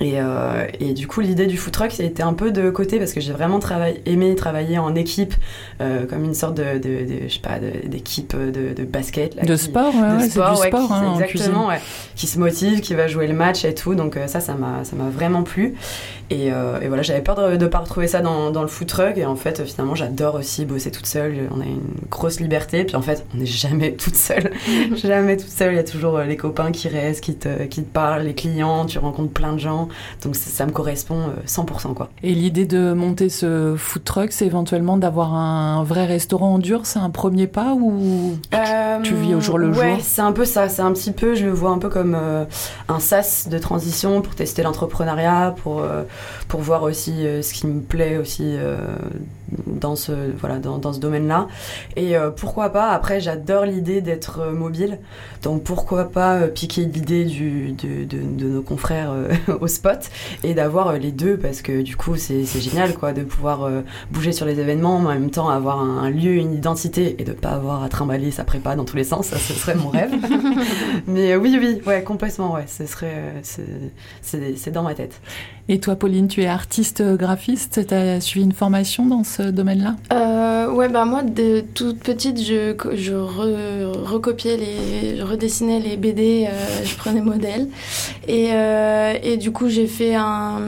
Et, 0.00 0.14
euh, 0.16 0.66
et 0.80 0.94
du 0.94 1.06
coup, 1.06 1.20
l'idée 1.20 1.46
du 1.46 1.58
food 1.58 1.72
truck, 1.74 1.92
ça 1.92 2.02
a 2.02 2.06
été 2.06 2.22
un 2.22 2.32
peu 2.32 2.50
de 2.52 2.70
côté 2.70 2.98
parce 2.98 3.12
que 3.12 3.20
j'ai 3.20 3.32
vraiment 3.34 3.60
aimé 4.06 4.34
travailler 4.34 4.78
en 4.78 4.94
équipe, 4.94 5.34
euh, 5.82 6.06
comme 6.06 6.24
une 6.24 6.32
sorte 6.34 6.54
de, 6.54 6.78
de, 6.78 7.04
de- 7.04 7.28
je 7.28 7.34
sais 7.34 7.40
pas, 7.40 7.58
d'équipe 7.84 8.34
de, 8.34 8.72
de 8.74 8.84
basket. 8.84 9.34
là, 9.34 9.42
De 9.42 9.54
qui- 9.56 9.62
sport, 9.64 9.94
ouais, 9.94 10.00
de 10.12 10.16
ouais, 10.22 10.28
sport, 10.30 10.54
du 10.54 10.60
ouais, 10.62 10.68
sport 10.68 10.86
qui- 10.88 10.92
hein, 10.94 11.14
exactement, 11.20 11.68
qui 12.16 12.26
se 12.26 12.38
motive, 12.38 12.80
qui 12.80 12.94
va 12.94 13.08
jouer 13.08 13.26
le 13.26 13.34
match 13.34 13.64
et 13.66 13.74
tout. 13.74 13.94
Donc 13.94 14.16
euh, 14.16 14.26
ça, 14.26 14.40
ça 14.40 14.54
m'a, 14.54 14.84
ça 14.84 14.96
m'a 14.96 15.10
vraiment 15.10 15.42
plu. 15.42 15.74
Et, 16.30 16.52
euh, 16.52 16.80
et 16.80 16.86
voilà, 16.86 17.02
j'avais 17.02 17.22
peur 17.22 17.34
de 17.50 17.56
ne 17.56 17.66
pas 17.66 17.78
retrouver 17.80 18.06
ça 18.06 18.20
dans, 18.20 18.50
dans 18.52 18.62
le 18.62 18.68
food 18.68 18.86
truck. 18.86 19.18
Et 19.18 19.26
en 19.26 19.34
fait, 19.36 19.64
finalement, 19.66 19.96
j'adore 19.96 20.36
aussi 20.36 20.64
bosser 20.64 20.90
toute 20.92 21.06
seule. 21.06 21.48
On 21.50 21.60
a 21.60 21.64
une 21.64 21.80
grosse 22.08 22.38
liberté. 22.40 22.84
Puis 22.84 22.94
en 22.96 23.02
fait, 23.02 23.26
on 23.34 23.38
n'est 23.38 23.46
jamais 23.46 23.92
toute 23.92 24.14
seule. 24.14 24.52
jamais 24.96 25.36
toute 25.36 25.50
seule. 25.50 25.72
Il 25.72 25.76
y 25.76 25.80
a 25.80 25.84
toujours 25.84 26.16
euh, 26.18 26.24
les 26.24 26.36
copains 26.36 26.70
qui 26.70 26.86
restent, 26.88 27.22
qui 27.24 27.34
te, 27.34 27.64
qui 27.64 27.82
te 27.82 27.92
parlent, 27.92 28.22
les 28.22 28.34
clients. 28.34 28.86
Tu 28.86 28.98
rencontres 28.98 29.32
plein 29.32 29.52
de 29.54 29.58
gens. 29.58 29.88
Donc 30.24 30.36
ça, 30.36 30.50
ça 30.50 30.66
me 30.66 30.72
correspond 30.72 31.20
euh, 31.28 31.46
100%. 31.46 31.94
Quoi. 31.94 32.10
Et 32.22 32.34
l'idée 32.34 32.66
de 32.66 32.92
monter 32.92 33.28
ce 33.28 33.74
food 33.76 34.04
truck, 34.04 34.32
c'est 34.32 34.46
éventuellement 34.46 34.96
d'avoir 34.96 35.34
un 35.34 35.82
vrai 35.84 36.06
restaurant 36.06 36.54
en 36.54 36.58
dur, 36.58 36.82
c'est 36.84 36.98
un 36.98 37.10
premier 37.10 37.46
pas 37.46 37.74
ou 37.74 38.36
Tu 39.02 39.14
vis 39.14 39.34
au 39.34 39.40
jour 39.40 39.58
le 39.58 39.68
Euh, 39.68 39.78
ouais, 39.80 39.90
jour? 39.94 39.98
c'est 40.02 40.22
un 40.22 40.32
peu 40.32 40.44
ça. 40.44 40.68
C'est 40.68 40.82
un 40.82 40.92
petit 40.92 41.12
peu, 41.12 41.34
je 41.34 41.46
le 41.46 41.52
vois 41.52 41.70
un 41.70 41.78
peu 41.78 41.88
comme 41.88 42.14
euh, 42.14 42.44
un 42.88 43.00
sas 43.00 43.48
de 43.48 43.58
transition 43.58 44.20
pour 44.22 44.34
tester 44.34 44.62
l'entrepreneuriat, 44.62 45.54
pour, 45.62 45.80
euh, 45.80 46.02
pour 46.48 46.60
voir 46.60 46.82
aussi 46.82 47.26
euh, 47.26 47.42
ce 47.42 47.52
qui 47.54 47.66
me 47.66 47.80
plaît 47.80 48.16
aussi 48.18 48.42
euh, 48.44 48.76
dans 49.66 49.96
ce, 49.96 50.12
voilà, 50.38 50.58
dans, 50.58 50.78
dans 50.78 50.92
ce 50.92 51.00
domaine-là. 51.00 51.48
Et 51.96 52.16
euh, 52.16 52.30
pourquoi 52.30 52.70
pas, 52.70 52.90
après, 52.90 53.20
j'adore 53.20 53.64
l'idée 53.64 54.00
d'être 54.00 54.40
euh, 54.40 54.52
mobile. 54.52 54.98
Donc 55.42 55.62
pourquoi 55.64 56.04
pas 56.10 56.34
euh, 56.36 56.46
piquer 56.48 56.82
l'idée 56.84 57.24
du, 57.24 57.72
de, 57.72 58.04
de, 58.04 58.18
de 58.22 58.48
nos 58.48 58.62
confrères 58.62 59.10
euh, 59.12 59.28
au 59.60 59.66
spot 59.80 60.10
et 60.44 60.52
d'avoir 60.54 60.88
euh, 60.88 60.98
les 60.98 61.10
deux 61.12 61.36
parce 61.38 61.62
que 61.62 61.80
du 61.82 61.96
coup, 61.96 62.16
c'est 62.16 62.44
génial 62.60 62.94
quoi, 62.94 63.12
de 63.12 63.22
pouvoir 63.22 63.64
euh, 63.64 63.80
bouger 64.10 64.32
sur 64.32 64.44
les 64.44 64.60
événements, 64.60 64.98
mais 65.00 65.08
en 65.08 65.12
même 65.14 65.30
temps 65.30 65.48
avoir 65.48 65.80
un, 65.80 65.98
un 66.04 66.10
lieu, 66.10 66.32
une 66.34 66.52
identité 66.52 67.16
et 67.18 67.24
de 67.24 67.32
pas 67.32 67.50
avoir 67.50 67.82
à 67.82 67.88
trimballer 67.88 68.30
sa 68.30 68.44
prépa 68.44 68.76
dans 68.76 68.84
tous 68.84 68.96
les 68.96 69.04
sens. 69.04 69.26
Ça, 69.28 69.38
ce 69.38 69.54
serait 69.54 69.74
mon 69.74 69.88
rêve. 69.88 70.12
mais 71.06 71.32
euh, 71.32 71.36
oui, 71.38 71.56
oui, 71.60 71.80
ouais, 71.86 72.02
complètement, 72.02 72.52
ouais. 72.54 72.64
Ce 72.66 72.84
serait, 72.86 73.14
euh, 73.14 73.40
c'est- 73.42 74.70
dans 74.70 74.82
ma 74.82 74.94
tête. 74.94 75.20
Et 75.68 75.80
toi, 75.80 75.96
Pauline, 75.96 76.28
tu 76.28 76.42
es 76.42 76.46
artiste 76.46 77.02
graphiste, 77.16 77.86
tu 77.88 77.94
as 77.94 78.20
suivi 78.20 78.44
une 78.44 78.52
formation 78.52 79.06
dans 79.06 79.24
ce 79.24 79.42
domaine-là? 79.42 79.96
Euh, 80.12 80.70
ouais, 80.72 80.88
bah 80.88 81.04
moi, 81.04 81.22
de 81.22 81.60
toute 81.74 82.00
petite, 82.00 82.38
je, 82.42 82.74
je 82.94 83.12
re- 83.14 83.96
recopiais 84.04 84.56
les, 84.56 85.16
je 85.16 85.22
redessinais 85.22 85.80
les 85.80 85.96
BD, 85.96 86.46
euh, 86.48 86.84
je 86.84 86.94
prenais 86.96 87.20
modèle. 87.20 87.68
Et, 88.28 88.48
euh, 88.52 89.14
et 89.22 89.36
du 89.38 89.50
coup, 89.52 89.68
j'ai 89.70 89.86
fait 89.86 90.14
un, 90.14 90.60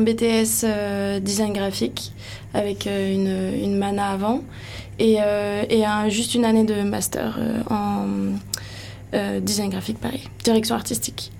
BTS 0.00 0.64
euh, 0.64 1.20
design 1.20 1.52
graphique 1.52 2.12
avec 2.54 2.86
euh, 2.86 3.54
une, 3.62 3.76
mana 3.76 4.10
avant 4.10 4.42
et, 4.98 5.16
euh, 5.20 5.64
et 5.68 5.84
un- 5.84 6.08
juste 6.08 6.34
une 6.34 6.44
année 6.44 6.64
de 6.64 6.82
master 6.82 7.38
en 7.70 8.06
design 9.42 9.70
graphique, 9.70 9.98
pareil, 10.00 10.22
direction 10.42 10.74
artistique. 10.74 11.30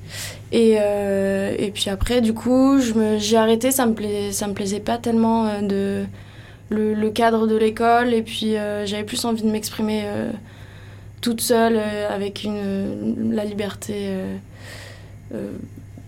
Et, 0.53 0.75
et 0.75 1.71
puis 1.75 1.91
après, 1.91 2.21
du 2.21 2.33
coup, 2.33 2.79
j'ai 3.19 3.37
arrêté, 3.37 3.73
ça 3.73 3.85
me, 3.87 3.95
plais, 3.95 4.31
ça 4.31 4.47
me 4.47 4.53
plaisait 4.55 4.79
pas 4.79 4.97
tellement 4.97 5.61
de 5.61 6.05
le, 6.69 7.11
cadre 7.11 7.49
de 7.49 7.57
l'école 7.57 8.15
et 8.15 8.23
puis 8.23 8.53
j'avais 8.85 9.03
plus 9.03 9.25
envie 9.25 9.43
de 9.43 9.51
m'exprimer 9.51 10.05
toute 11.21 11.41
seule 11.41 11.81
avec 12.09 12.45
une, 12.45 13.33
la 13.35 13.45
liberté 13.45 14.07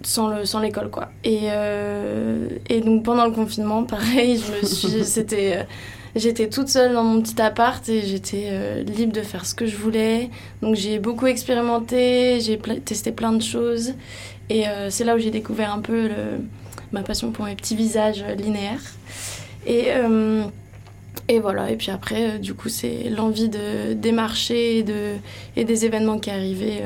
sans 0.07 0.29
le 0.29 0.45
sans 0.45 0.61
l'école 0.61 0.88
quoi. 0.90 1.09
Et, 1.25 1.49
euh, 1.51 2.49
et 2.69 2.81
donc 2.81 3.03
pendant 3.05 3.25
le 3.27 3.33
confinement 3.33 3.83
pareil 3.97 4.40
je 4.40 4.53
me 4.53 4.64
suis 4.64 5.05
c'était 5.05 5.57
euh, 5.57 5.62
j'étais 6.14 6.49
toute 6.49 6.69
seule 6.69 6.92
dans 6.92 7.03
mon 7.03 7.21
petit 7.21 7.40
appart 7.42 7.87
et 7.88 8.03
j'étais 8.03 8.45
euh, 8.51 8.83
libre 8.85 9.12
de 9.12 9.23
faire 9.23 9.45
ce 9.45 9.55
que 9.55 9.66
je 9.66 9.77
voulais. 9.77 10.31
Donc 10.62 10.77
j'ai 10.77 11.01
beaucoup 11.01 11.27
expérimenté 11.27 12.40
j'ai 12.40 12.57
testé 12.85 13.11
plein 13.11 13.33
de 13.33 13.42
choses. 13.42 13.95
Et 14.49 14.62
c'est 14.90 15.03
là 15.03 15.16
où 15.16 15.19
j'ai 15.19 15.33
découvert 15.33 15.73
un 15.75 15.81
peu 15.81 16.07
le- 16.07 16.38
ma 16.92 17.03
passion 17.03 17.33
pour 17.33 17.47
mes 17.47 17.57
petits 17.57 17.75
visages 17.75 18.25
linéaires. 18.38 18.81
Et, 19.66 19.88
et 21.27 21.40
voilà, 21.40 21.69
et 21.73 21.77
puis 21.77 21.90
après, 21.90 22.38
du 22.38 22.55
coup, 22.55 22.69
c'est 22.69 23.11
l'envie 23.11 23.49
de 23.49 23.92
démarcher 23.95 24.79
et, 24.79 24.83
de, 24.85 25.14
et 25.57 25.64
des 25.64 25.85
événements 25.85 26.21
qui 26.21 26.31
arrivaient 26.31 26.85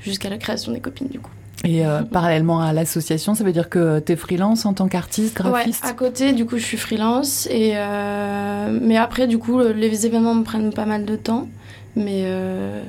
jusqu'à 0.00 0.28
la 0.30 0.38
création 0.38 0.70
des 0.70 0.78
copines, 0.78 1.08
du 1.08 1.18
coup. 1.18 1.32
Et 1.66 1.84
euh, 1.84 2.02
parallèlement 2.10 2.60
à 2.60 2.72
l'association, 2.72 3.34
ça 3.34 3.44
veut 3.44 3.52
dire 3.52 3.68
que 3.68 3.98
tu 4.00 4.12
es 4.12 4.16
freelance 4.16 4.66
en 4.66 4.72
tant 4.72 4.88
qu'artiste, 4.88 5.36
graphiste 5.36 5.84
Ouais, 5.84 5.90
à 5.90 5.92
côté, 5.92 6.32
du 6.32 6.46
coup, 6.46 6.58
je 6.58 6.64
suis 6.64 6.76
freelance. 6.76 7.46
Et, 7.50 7.72
euh, 7.74 8.78
mais 8.80 8.96
après, 8.96 9.26
du 9.26 9.38
coup, 9.38 9.60
les 9.60 10.06
événements 10.06 10.34
me 10.34 10.44
prennent 10.44 10.72
pas 10.72 10.86
mal 10.86 11.04
de 11.04 11.16
temps. 11.16 11.48
Mais 11.96 12.22
euh, 12.26 12.82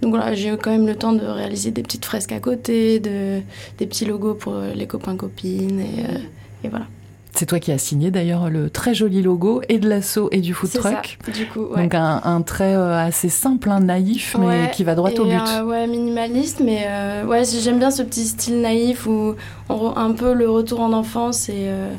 donc 0.00 0.14
voilà, 0.14 0.34
j'ai 0.34 0.56
quand 0.56 0.70
même 0.70 0.86
le 0.86 0.96
temps 0.96 1.12
de 1.12 1.24
réaliser 1.24 1.70
des 1.70 1.82
petites 1.82 2.04
fresques 2.04 2.32
à 2.32 2.40
côté, 2.40 3.00
de, 3.00 3.40
des 3.78 3.86
petits 3.86 4.04
logos 4.04 4.34
pour 4.34 4.54
les 4.74 4.86
copains-copines. 4.86 5.80
Et, 5.80 6.66
et 6.66 6.68
voilà. 6.68 6.86
C'est 7.36 7.46
toi 7.46 7.58
qui 7.58 7.72
as 7.72 7.78
signé 7.78 8.10
d'ailleurs 8.12 8.48
le 8.48 8.70
très 8.70 8.94
joli 8.94 9.20
logo 9.20 9.60
et 9.68 9.78
de 9.78 9.88
l'assaut 9.88 10.28
et 10.30 10.40
du 10.40 10.54
food 10.54 10.70
ça, 10.70 10.78
truck. 10.78 11.18
du 11.34 11.46
coup. 11.46 11.66
ouais. 11.66 11.82
Donc 11.82 11.94
un, 11.94 12.20
un 12.22 12.42
trait 12.42 12.74
euh, 12.76 12.96
assez 12.96 13.28
simple, 13.28 13.70
hein, 13.70 13.80
naïf, 13.80 14.36
mais 14.38 14.46
Ouais, 14.46 14.70
qui 14.72 14.84
va 14.84 14.94
droit 14.94 15.10
et, 15.10 15.18
au 15.18 15.24
but. 15.24 15.32
euh, 15.32 15.64
ouais, 15.64 15.86
minimaliste, 15.88 16.60
mais 16.64 16.84
euh, 16.86 17.24
ouais, 17.26 17.42
j'aime 17.44 17.78
bien 17.80 17.90
ce 17.90 18.02
petit 18.02 18.24
style 18.26 18.60
naïf 18.60 19.06
où 19.06 19.34
on 19.68 19.96
un 19.96 20.12
peu 20.12 20.32
le 20.32 20.48
retour 20.48 20.78
en 20.80 20.92
enfance 20.92 21.48
et, 21.48 21.54
euh, 21.66 21.92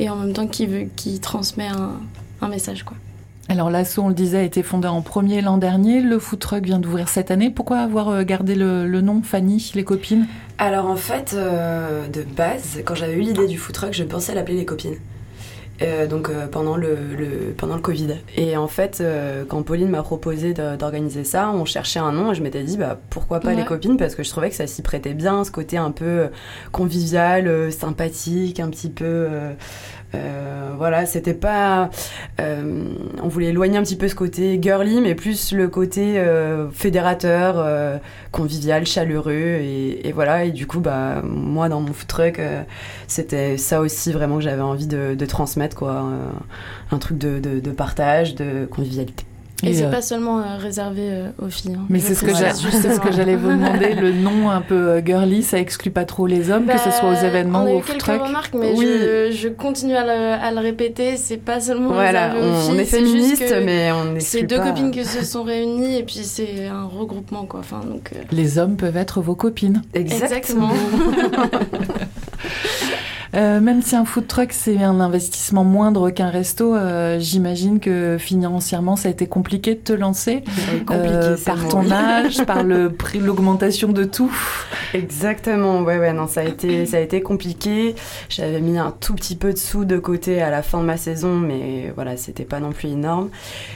et 0.00 0.10
en 0.10 0.16
même 0.16 0.32
temps 0.32 0.46
qui, 0.48 0.66
veut, 0.66 0.88
qui 0.96 1.20
transmet 1.20 1.68
un, 1.68 1.92
un 2.40 2.48
message. 2.48 2.82
Quoi. 2.82 2.96
Alors 3.50 3.68
l'assaut, 3.68 4.02
on 4.02 4.08
le 4.08 4.14
disait, 4.14 4.38
a 4.38 4.42
été 4.44 4.62
fondé 4.62 4.86
en 4.86 5.02
premier 5.02 5.40
l'an 5.42 5.58
dernier. 5.58 6.00
Le 6.00 6.20
food 6.20 6.38
truck 6.38 6.64
vient 6.64 6.78
d'ouvrir 6.78 7.08
cette 7.08 7.32
année. 7.32 7.50
Pourquoi 7.50 7.78
avoir 7.78 8.08
euh, 8.08 8.22
gardé 8.22 8.54
le, 8.54 8.86
le 8.86 9.00
nom 9.00 9.22
Fanny, 9.24 9.72
les 9.74 9.82
copines? 9.82 10.26
Alors 10.58 10.86
en 10.86 10.94
fait, 10.94 11.34
euh, 11.36 12.06
de 12.06 12.22
base, 12.22 12.78
quand 12.84 12.94
j'avais 12.94 13.14
eu 13.14 13.20
l'idée 13.22 13.48
du 13.48 13.58
food 13.58 13.74
truck, 13.74 13.92
je 13.92 14.04
pensais 14.04 14.34
l'appeler 14.36 14.56
les 14.58 14.64
copines. 14.64 14.94
Euh, 15.82 16.06
donc 16.06 16.28
euh, 16.28 16.46
pendant 16.46 16.76
le, 16.76 16.90
le- 17.18 17.52
pendant 17.56 17.74
le 17.74 17.80
Covid. 17.80 18.18
Et 18.36 18.56
en 18.56 18.68
fait, 18.68 18.98
euh, 19.00 19.44
quand 19.48 19.62
Pauline 19.62 19.88
m'a 19.88 20.02
proposé 20.02 20.52
d'organiser 20.54 21.24
ça, 21.24 21.50
on 21.50 21.64
cherchait 21.64 21.98
un 21.98 22.12
nom 22.12 22.30
et 22.30 22.34
je 22.36 22.42
m'étais 22.42 22.62
dit 22.62 22.76
bah 22.76 23.00
pourquoi 23.10 23.40
pas 23.40 23.48
Ouais. 23.48 23.56
les 23.56 23.64
copines? 23.64 23.96
Parce 23.96 24.14
que 24.14 24.22
je 24.22 24.28
trouvais 24.30 24.50
que 24.50 24.56
ça 24.56 24.66
s'y 24.68 24.82
prêtait 24.82 25.14
bien, 25.14 25.42
ce 25.42 25.50
côté 25.50 25.76
un 25.78 25.90
peu 25.90 26.28
convivial, 26.70 27.72
sympathique, 27.72 28.60
un 28.60 28.68
petit 28.68 28.90
peu 28.90 29.26
euh, 30.14 30.72
voilà, 30.76 31.06
c'était 31.06 31.34
pas 31.34 31.90
euh, 32.40 32.84
on 33.22 33.28
voulait 33.28 33.48
éloigner 33.48 33.78
un 33.78 33.82
petit 33.82 33.96
peu 33.96 34.08
ce 34.08 34.14
côté 34.14 34.58
girly 34.60 35.00
mais 35.00 35.14
plus 35.14 35.52
le 35.52 35.68
côté 35.68 36.18
euh, 36.18 36.68
fédérateur 36.70 38.00
convivial, 38.32 38.86
chaleureux 38.86 39.32
et, 39.32 40.12
voilà. 40.14 40.44
Et 40.44 40.50
du 40.50 40.66
coup 40.66 40.80
bah 40.80 41.22
moi 41.24 41.68
dans 41.68 41.80
mon 41.80 41.92
food 41.92 42.08
truck 42.08 42.40
c'était 43.06 43.56
ça 43.56 43.80
aussi 43.80 44.12
vraiment 44.12 44.36
que 44.36 44.42
j'avais 44.42 44.62
envie 44.62 44.86
de, 44.86 45.26
transmettre 45.26 45.76
quoi. 45.76 46.04
Un 46.90 46.98
truc 46.98 47.18
de 47.18 47.70
partage 47.70 48.34
de 48.34 48.66
convivialité 48.66 49.24
Et, 49.62 49.70
Et, 49.70 49.74
c'est 49.74 49.84
euh, 49.84 49.90
pas 49.90 50.00
seulement 50.02 50.38
euh, 50.40 50.56
réservé 50.58 51.02
euh, 51.02 51.28
aux 51.42 51.48
filles. 51.50 51.74
hein. 51.78 51.84
Mais 51.88 51.98
c'est 52.00 52.14
ce 52.14 52.22
que 52.24 52.32
ce 52.34 53.12
j'allais 53.12 53.36
vous 53.36 53.50
demander. 53.50 53.94
Le 53.94 54.12
nom 54.12 54.48
un 54.50 54.60
peu 54.62 54.74
euh, 54.74 55.02
girly, 55.04 55.42
ça 55.42 55.58
exclut 55.58 55.90
pas 55.90 56.04
trop 56.04 56.26
les 56.26 56.50
hommes, 56.50 56.66
que 56.66 56.78
ce 56.78 56.86
Bah, 56.86 56.92
soit 56.92 57.10
aux 57.10 57.24
événements 57.26 57.64
on 57.64 57.66
a 57.66 57.70
ou 57.70 57.74
eu 57.74 57.76
au 57.78 57.80
food 57.82 58.02
remarques, 58.02 58.54
mais 58.54 58.72
Oui. 58.76 58.86
je, 58.86 59.30
je 59.32 59.48
continue 59.48 59.94
à 59.96 60.04
le, 60.04 60.42
à 60.42 60.50
le 60.52 60.58
répéter. 60.60 61.16
C'est 61.16 61.36
pas 61.36 61.60
seulement 61.60 61.92
voilà 61.92 62.28
réservé 62.32 62.48
aux 62.48 62.52
on, 62.52 62.60
filles. 62.60 62.70
on 62.74 62.78
est 62.78 62.84
féministe 62.84 63.54
mais 63.64 63.92
on 63.92 64.14
C'est 64.18 64.42
deux 64.44 64.56
pas 64.56 64.68
copines 64.68 64.90
qui 64.90 65.04
se 65.04 65.24
sont 65.24 65.42
réunies 65.42 65.96
et 65.98 66.02
puis 66.04 66.20
c'est 66.22 66.66
un 66.66 66.84
regroupement 66.84 67.44
quoi. 67.44 67.60
Enfin 67.60 67.80
donc. 67.86 68.10
euh, 68.14 68.22
Les 68.32 68.58
hommes 68.58 68.76
peuvent 68.76 68.96
être 68.96 69.20
vos 69.20 69.34
copines. 69.34 69.82
exactement, 69.94 70.70
Euh, 73.34 73.60
même 73.60 73.80
si 73.82 73.94
un 73.94 74.04
food 74.04 74.26
truck 74.26 74.52
c'est 74.52 74.82
un 74.82 75.00
investissement 75.00 75.64
moindre 75.64 76.10
qu'un 76.10 76.30
resto, 76.30 76.74
euh, 76.74 77.18
j'imagine 77.20 77.78
que 77.78 78.16
financièrement 78.18 78.96
ça 78.96 79.08
a 79.08 79.12
été 79.12 79.26
compliqué 79.26 79.74
de 79.74 79.80
te 79.80 79.92
lancer 79.92 80.42
euh, 80.90 81.36
par 81.44 81.68
ton 81.68 81.90
âge, 81.90 82.44
par 82.46 82.64
le 82.64 82.90
prix, 82.90 83.18
l'augmentation 83.20 83.92
de 83.92 84.04
tout. 84.04 84.32
Exactement, 84.94 85.82
ouais, 85.82 85.98
ouais, 85.98 86.12
non, 86.12 86.26
ça 86.26 86.40
a 86.40 86.44
été, 86.44 86.86
ça 86.86 86.96
a 86.96 87.00
été 87.00 87.20
compliqué. 87.20 87.94
J'avais 88.28 88.60
mis 88.60 88.78
un 88.78 88.90
tout 88.90 89.14
petit 89.14 89.36
peu 89.36 89.52
de 89.52 89.58
sous 89.58 89.84
de 89.84 89.98
côté 89.98 90.42
à 90.42 90.50
la 90.50 90.62
fin 90.62 90.80
de 90.80 90.84
ma 90.84 90.96
saison, 90.96 91.36
mais 91.36 91.92
voilà, 91.94 92.16
c'était 92.16 92.44
pas 92.44 92.58
non 92.58 92.72
plus 92.72 92.88
énorme. 92.88 93.28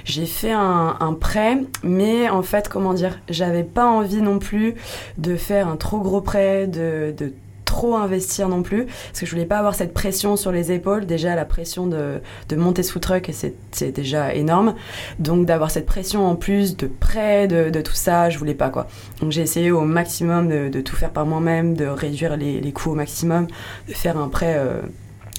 J'ai 0.05 0.27
fait 0.27 0.53
un, 0.53 0.97
un 0.99 1.13
prêt, 1.13 1.59
mais 1.85 2.29
en 2.29 2.43
fait, 2.43 2.69
comment 2.69 2.95
dire, 2.95 3.21
j'avais 3.29 3.63
pas 3.63 3.87
envie 3.87 4.23
non 4.23 4.39
plus 4.41 4.75
de 5.19 5.37
faire 5.37 5.69
un 5.69 5.77
trop 5.77 6.01
gros 6.01 6.21
prêt, 6.21 6.67
de, 6.67 7.15
de 7.17 7.33
trop 7.75 7.97
investir 7.97 8.49
non 8.49 8.63
plus, 8.63 8.87
parce 8.87 9.21
que 9.21 9.27
je 9.27 9.31
voulais 9.33 9.47
pas 9.47 9.59
avoir 9.59 9.75
cette 9.75 9.93
pression 9.93 10.37
sur 10.37 10.53
les 10.53 10.71
épaules. 10.71 11.07
Déjà, 11.07 11.35
la 11.35 11.45
pression 11.45 11.89
de, 11.89 12.21
de 12.49 12.57
monter 12.57 12.85
food 12.85 13.03
truck, 13.03 13.31
c'est 13.33 13.91
déjà 13.93 14.33
énorme. 14.33 14.75
Donc, 15.19 15.45
d'avoir 15.47 15.71
cette 15.73 15.87
pression 15.87 16.25
en 16.25 16.37
plus 16.37 16.77
de 16.77 16.87
prêt, 16.87 17.49
de, 17.49 17.71
de 17.71 17.81
tout 17.81 17.95
ça, 17.95 18.31
je 18.31 18.39
voulais 18.39 18.55
pas 18.55 18.71
quoi. 18.71 18.87
Donc, 19.21 19.33
j'ai 19.33 19.43
essayé 19.43 19.73
au 19.73 19.81
maximum 19.81 20.49
de, 20.49 20.69
de 20.69 20.81
tout 20.81 20.95
faire 20.95 21.11
par 21.11 21.27
moi-même, 21.27 21.75
de 21.75 21.87
réduire 21.87 22.37
les, 22.37 22.61
les 22.61 22.73
coûts 22.73 22.93
au 22.93 22.95
maximum, 22.95 23.49
de 23.89 23.93
faire 23.95 24.17
un 24.19 24.29
prêt. 24.29 24.55
euh, 24.57 24.83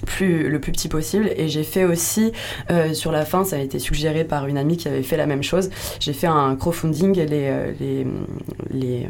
plus, 0.06 0.50
le 0.50 0.60
plus 0.60 0.74
petit 0.74 0.90
possible 0.90 1.32
et 1.38 1.48
j'ai 1.48 1.64
fait 1.64 1.86
aussi 1.86 2.32
euh, 2.70 2.94
sur 2.94 3.12
la 3.12 3.24
fin 3.26 3.46
ça 3.46 3.56
a 3.56 3.60
été 3.60 3.80
suggéré 3.80 4.26
par 4.26 4.46
une 4.46 4.58
amie 4.58 4.76
qui 4.78 4.88
avait 4.90 5.04
fait 5.04 5.18
la 5.18 5.26
même 5.26 5.42
chose 5.42 5.70
j'ai 6.00 6.14
fait 6.14 6.28
un 6.28 6.56
crowdfunding 6.58 7.16
les 7.16 7.26
euh, 7.32 7.72
les 7.80 8.06
les 8.72 9.08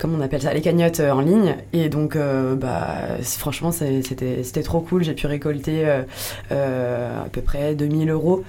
comment 0.00 0.16
on 0.18 0.20
appelle 0.22 0.42
ça 0.42 0.52
les 0.54 0.60
cagnottes 0.60 1.00
euh, 1.00 1.10
en 1.12 1.20
ligne 1.20 1.56
et 1.72 1.88
donc 1.88 2.16
euh, 2.16 2.54
bah 2.56 2.86
franchement 3.22 3.70
c'était 3.72 4.62
trop 4.62 4.80
cool 4.80 5.04
j'ai 5.04 5.14
pu 5.14 5.26
récolter 5.26 5.84
euh, 6.50 7.22
à 7.24 7.28
peu 7.28 7.40
près 7.42 7.74
2000 7.74 8.10
euros 8.10 8.42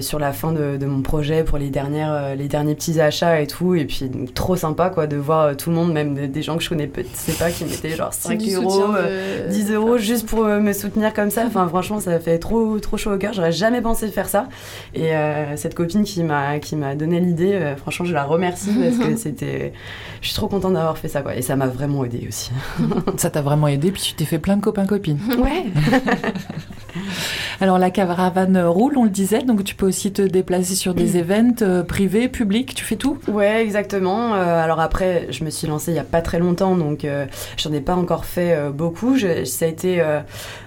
sur 0.00 0.18
la 0.18 0.32
fin 0.32 0.52
de, 0.52 0.76
de 0.76 0.86
mon 0.86 1.00
projet 1.00 1.42
pour 1.44 1.56
les 1.58 1.70
dernières 1.70 2.34
les 2.36 2.48
derniers 2.48 2.74
petits 2.74 3.00
achats 3.00 3.40
et 3.40 3.46
tout 3.46 3.74
et 3.74 3.84
puis 3.86 4.08
donc, 4.08 4.34
trop 4.34 4.56
sympa 4.56 4.90
quoi 4.90 5.06
de 5.06 5.16
voir 5.16 5.56
tout 5.56 5.70
le 5.70 5.76
monde 5.76 5.92
même 5.92 6.14
des- 6.28 6.42
gens 6.42 6.56
que 6.58 6.62
je 6.62 6.68
connais 6.68 6.90
sais 7.14 7.32
pas 7.32 7.50
qui 7.50 7.64
mettaient 7.64 7.90
genre 7.96 8.12
C'est 8.12 8.28
5 8.28 8.38
du 8.38 8.54
euros 8.54 8.70
soutien 8.70 8.94
euh, 8.96 9.46
de- 9.46 9.52
10 9.52 9.72
euros 9.72 9.96
juste 9.96 10.26
pour 10.28 10.44
me 10.44 10.72
soutenir 10.74 11.14
comme 11.14 11.30
ça. 11.30 11.44
Enfin, 11.46 11.66
franchement, 11.68 12.00
ça 12.00 12.18
fait 12.20 12.38
trop, 12.38 12.78
trop 12.80 12.96
chaud 12.98 13.14
au 13.14 13.16
cœur. 13.18 13.32
J'aurais 13.32 13.52
jamais 13.52 13.80
pensé 13.80 14.08
faire 14.08 14.28
ça. 14.28 14.48
Et 14.94 15.14
euh, 15.14 15.56
cette 15.56 15.74
copine 15.74 16.02
qui 16.04 16.22
m'a, 16.22 16.58
qui 16.58 16.76
m'a 16.76 16.94
donné 16.94 17.20
l'idée, 17.20 17.52
euh, 17.54 17.76
franchement, 17.76 18.04
je 18.06 18.12
la 18.12 18.24
remercie 18.24 18.70
parce 18.74 18.98
que 19.08 19.16
c'était. 19.18 19.72
Je 20.20 20.28
suis 20.28 20.34
trop 20.36 20.48
contente 20.48 20.63
d'avoir 20.70 20.98
fait 20.98 21.08
ça, 21.08 21.22
quoi. 21.22 21.34
Et 21.36 21.42
ça 21.42 21.56
m'a 21.56 21.66
vraiment 21.66 22.04
aidé 22.04 22.26
aussi. 22.28 22.50
Ça 23.16 23.30
t'a 23.30 23.42
vraiment 23.42 23.68
aidé, 23.68 23.90
puis 23.90 24.02
tu 24.02 24.14
t'es 24.14 24.24
fait 24.24 24.38
plein 24.38 24.56
de 24.56 24.62
copains-copines. 24.62 25.18
Ouais. 25.38 25.64
Alors 27.60 27.78
la 27.78 27.90
caravane 27.90 28.56
roule, 28.58 28.96
on 28.96 29.04
le 29.04 29.10
disait, 29.10 29.42
donc 29.42 29.64
tu 29.64 29.74
peux 29.74 29.86
aussi 29.86 30.12
te 30.12 30.22
déplacer 30.22 30.74
sur 30.74 30.94
des 30.94 31.16
events 31.16 31.62
euh, 31.62 31.82
privés, 31.82 32.28
publics, 32.28 32.74
tu 32.74 32.84
fais 32.84 32.96
tout? 32.96 33.18
Ouais, 33.28 33.62
exactement. 33.62 34.34
Euh, 34.34 34.62
alors 34.62 34.80
après, 34.80 35.26
je 35.30 35.44
me 35.44 35.50
suis 35.50 35.66
lancée 35.66 35.90
il 35.92 35.96
y 35.96 36.00
a 36.00 36.04
pas 36.04 36.22
très 36.22 36.38
longtemps, 36.38 36.76
donc 36.76 37.04
euh, 37.04 37.26
j'en 37.56 37.72
ai 37.72 37.80
pas 37.80 37.94
encore 37.96 38.24
fait 38.24 38.54
euh, 38.56 38.70
beaucoup. 38.70 39.16
Je- 39.16 39.44
ça 39.44 39.64
a 39.64 39.68
été 39.68 40.02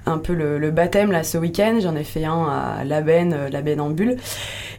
un 0.05 0.17
peu 0.17 0.33
le, 0.33 0.57
le 0.59 0.71
baptême 0.71 1.11
là 1.11 1.23
ce 1.23 1.37
week-end. 1.37 1.77
J'en 1.81 1.95
ai 1.95 2.03
fait 2.03 2.25
un 2.25 2.45
à 2.79 2.83
Labenne, 2.83 3.33
euh, 3.33 3.49
Labenne 3.49 3.79
en 3.81 3.89
bulle, 3.89 4.17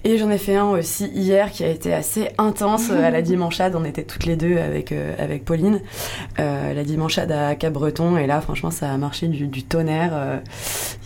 et 0.05 0.19
j'en 0.19 0.31
ai 0.31 0.39
fait 0.39 0.57
un 0.57 0.67
aussi 0.67 1.07
hier 1.07 1.51
qui 1.51 1.65
a 1.65 1.69
été 1.69 1.95
assez 1.95 2.29
intense 2.39 2.91
à 2.91 3.11
la 3.11 3.23
Dimanchade. 3.23 3.75
On 3.75 3.85
était 3.85 4.05
toutes 4.05 4.27
les 4.27 4.37
deux 4.37 4.59
avec 4.59 4.93
avec 5.19 5.45
Pauline, 5.45 5.81
euh, 6.39 6.75
la 6.75 6.85
Dimanchade 6.85 7.33
à 7.33 7.55
Cap-Breton, 7.55 8.17
et 8.17 8.27
là 8.27 8.41
franchement 8.41 8.71
ça 8.71 8.93
a 8.93 8.97
marché 8.97 9.29
du, 9.29 9.47
du 9.47 9.63
tonnerre, 9.65 10.11
euh, 10.15 10.39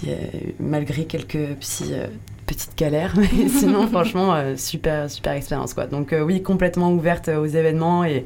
il 0.02 0.08
y 0.10 0.12
a- 0.12 0.16
malgré 0.60 1.04
quelques 1.04 1.54
petits 1.60 1.92
euh, 1.92 2.06
petites 2.46 2.76
galères, 2.76 3.14
mais 3.16 3.48
sinon 3.48 3.86
franchement 3.86 4.34
euh, 4.34 4.56
super 4.56 5.10
super 5.10 5.32
expérience 5.34 5.74
quoi. 5.74 5.86
Donc 5.86 6.12
euh, 6.12 6.22
oui 6.22 6.42
complètement 6.42 6.92
ouverte 6.92 7.28
aux 7.28 7.46
événements 7.46 8.04
et 8.04 8.24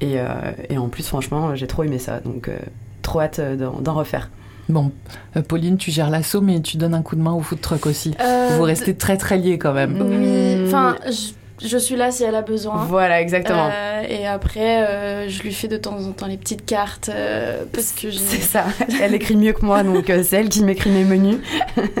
et, 0.00 0.18
euh, 0.20 0.26
et 0.70 0.78
en 0.78 0.88
plus 0.88 1.06
franchement 1.06 1.54
j'ai 1.54 1.66
trop 1.66 1.82
aimé 1.84 1.98
ça 1.98 2.20
donc 2.20 2.48
euh, 2.48 2.56
trop 3.02 3.20
hâte 3.20 3.38
euh, 3.40 3.56
d'en 3.56 3.94
refaire. 3.94 4.30
Bon, 4.68 4.90
euh, 5.36 5.42
Pauline, 5.42 5.76
tu 5.76 5.92
gères 5.92 6.10
l'assaut, 6.10 6.40
mais 6.40 6.60
tu 6.60 6.76
donnes 6.76 6.94
un 6.94 7.02
coup 7.02 7.14
de 7.14 7.20
main 7.20 7.30
au 7.32 7.40
food 7.40 7.60
truck 7.60 7.86
aussi. 7.86 8.16
Euh, 8.20 8.56
Vous 8.56 8.64
restez 8.64 8.96
très 8.96 9.16
très 9.16 9.38
liés 9.38 9.58
quand 9.58 9.72
même. 9.72 9.96
Oui, 10.02 10.66
enfin, 10.66 10.96
je, 11.06 11.30
je 11.64 11.78
suis 11.78 11.96
là 11.96 12.10
si 12.10 12.22
elle 12.24 12.34
a 12.34 12.42
besoin. 12.42 12.84
Voilà 12.84 13.20
exactement. 13.20 13.68
Euh, 13.72 14.02
et 14.08 14.26
après, 14.26 14.84
euh, 14.84 15.28
je 15.28 15.42
lui 15.42 15.52
fais 15.52 15.68
de 15.68 15.76
temps 15.76 15.98
en 15.98 16.12
temps 16.12 16.26
les 16.26 16.36
petites 16.36 16.66
cartes 16.66 17.08
euh, 17.08 17.64
parce 17.72 17.92
que. 17.92 18.10
C'est 18.10 18.40
ça. 18.40 18.64
Elle 19.00 19.14
écrit 19.14 19.36
mieux 19.36 19.52
que 19.52 19.64
moi 19.64 19.82
donc 19.82 20.10
euh, 20.10 20.22
c'est 20.22 20.36
elle 20.36 20.48
qui 20.48 20.62
m'écrit 20.62 20.90
mes 20.90 21.04
menus. 21.04 21.38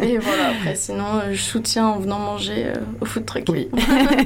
Et 0.02 0.18
voilà, 0.18 0.48
après, 0.50 0.74
sinon, 0.74 1.04
euh, 1.14 1.32
je 1.32 1.40
soutiens 1.40 1.86
en 1.86 1.98
venant 1.98 2.18
manger 2.18 2.66
euh, 2.66 2.74
au 3.00 3.04
food 3.04 3.24
truck. 3.24 3.44
Oui. 3.48 3.68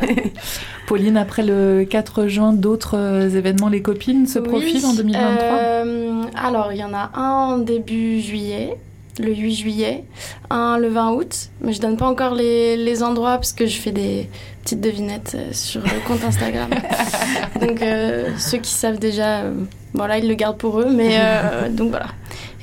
Pauline, 0.86 1.16
après 1.16 1.42
le 1.42 1.84
4 1.88 2.26
juin, 2.26 2.52
d'autres 2.52 2.96
événements, 3.36 3.68
les 3.68 3.82
copines 3.82 4.26
se 4.26 4.38
Oui, 4.38 4.48
profilent 4.48 4.86
en 4.86 4.94
2023 4.94 5.42
euh, 5.42 6.22
Alors, 6.36 6.72
il 6.72 6.78
y 6.78 6.84
en 6.84 6.92
a 6.94 7.10
un 7.14 7.54
en 7.54 7.58
début 7.58 8.20
juillet, 8.20 8.76
le 9.20 9.34
8 9.34 9.54
juillet, 9.54 10.04
un 10.50 10.78
le 10.78 10.88
20 10.88 11.12
août, 11.12 11.48
mais 11.60 11.72
je 11.72 11.80
donne 11.80 11.96
pas 11.96 12.06
encore 12.08 12.34
les, 12.34 12.76
les 12.76 13.02
endroits 13.02 13.36
parce 13.36 13.52
que 13.52 13.66
je 13.66 13.78
fais 13.78 13.92
des 13.92 14.28
petites 14.62 14.80
devinettes 14.80 15.32
euh, 15.38 15.52
sur 15.52 15.80
le 15.82 16.06
compte 16.06 16.24
Instagram. 16.24 16.70
donc, 17.60 17.82
euh, 17.82 18.30
ceux 18.38 18.58
qui 18.58 18.70
savent 18.72 18.98
déjà, 18.98 19.40
euh, 19.40 19.52
voilà, 19.94 20.18
ils 20.18 20.28
le 20.28 20.34
gardent 20.34 20.58
pour 20.58 20.80
eux, 20.80 20.88
mais 20.90 21.16
euh, 21.18 21.68
donc 21.70 21.90
voilà. 21.90 22.06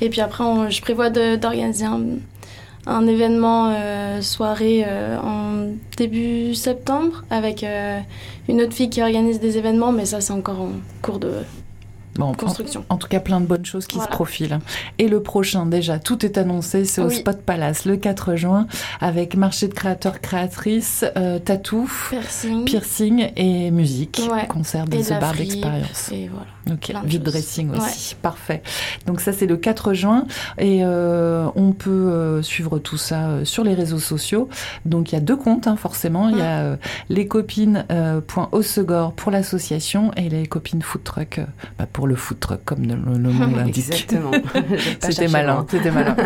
Et 0.00 0.08
puis 0.10 0.20
après, 0.20 0.44
on- 0.44 0.68
je 0.70 0.80
prévois 0.80 1.10
d'organiser 1.10 1.84
un, 1.86 2.00
un 2.86 3.06
événement 3.06 3.74
soirée 4.20 4.84
en 5.22 5.72
début 5.96 6.54
septembre 6.54 7.24
avec 7.30 7.64
une 8.48 8.62
autre 8.62 8.72
fille 8.72 8.88
qui 8.90 9.02
organise 9.02 9.40
des 9.40 9.58
événements, 9.58 9.92
mais 9.92 10.06
ça, 10.06 10.20
c'est 10.20 10.32
encore 10.32 10.60
en 10.60 10.70
cours 11.02 11.18
de 11.18 11.32
Bon, 12.18 12.26
en, 12.26 12.34
construction. 12.34 12.84
en 12.88 12.96
tout 12.96 13.08
cas, 13.08 13.20
plein 13.20 13.40
de 13.40 13.46
bonnes 13.46 13.64
choses 13.64 13.86
qui 13.86 13.96
Voilà. 13.96 14.10
se 14.10 14.16
profilent. 14.16 14.58
Et 14.98 15.08
le 15.08 15.22
prochain, 15.22 15.66
déjà, 15.66 15.98
tout 15.98 16.24
est 16.26 16.38
annoncé, 16.38 16.84
c'est 16.84 17.00
au. 17.00 17.10
Spot 17.10 17.40
Palace 17.42 17.84
le 17.84 17.96
4 17.96 18.36
juin, 18.36 18.66
avec 19.00 19.36
marché 19.36 19.68
de 19.68 19.74
créateurs, 19.74 20.20
créatrices, 20.20 21.04
euh, 21.16 21.38
tatou, 21.38 21.88
Piercing. 22.10 22.64
piercing 22.64 23.30
et 23.36 23.70
musique. 23.70 24.20
Ouais. 24.30 24.46
Concert 24.46 24.86
de 24.86 24.96
Et 24.96 25.02
The 25.02 25.10
la 25.10 25.20
Bar 25.20 25.34
fripe, 25.34 25.48
d'expérience. 25.48 26.10
Et 26.12 26.28
voilà. 26.28 26.46
Ok, 26.70 26.92
vide 27.06 27.22
dressing 27.22 27.70
aussi, 27.74 28.14
parfait. 28.16 28.62
Donc 29.06 29.22
ça 29.22 29.32
c'est 29.32 29.46
le 29.46 29.56
4 29.56 29.94
juin 29.94 30.26
et 30.58 30.80
euh, 30.84 31.46
on 31.56 31.72
peut 31.72 31.88
euh, 31.90 32.42
suivre 32.42 32.78
tout 32.78 32.98
ça 32.98 33.28
euh, 33.28 33.44
sur 33.46 33.64
les 33.64 33.72
réseaux 33.72 33.98
sociaux. 33.98 34.50
Donc 34.84 35.10
il 35.10 35.14
y 35.14 35.18
a 35.18 35.22
deux 35.22 35.36
comptes 35.36 35.66
hein, 35.66 35.76
forcément, 35.76 36.28
il 36.28 36.36
y 36.36 36.42
a 36.42 36.58
euh, 36.58 36.76
lescopines.osegor 37.08 39.12
pour 39.12 39.32
l'association 39.32 40.10
et 40.16 40.28
les 40.28 40.46
copines 40.46 40.82
food 40.82 41.04
truck 41.04 41.38
euh, 41.38 41.46
bah, 41.78 41.86
pour 41.90 42.06
le 42.08 42.16
food 42.16 42.40
truck 42.40 42.64
comme 42.64 42.82
le, 42.82 42.94
le 42.94 43.18
nom 43.18 43.46
l'indique. 43.56 43.78
Exactement. 43.88 44.32
C'était 45.00 45.28
malin, 45.28 45.64
c'était 45.70 45.90
malin. 45.92 46.16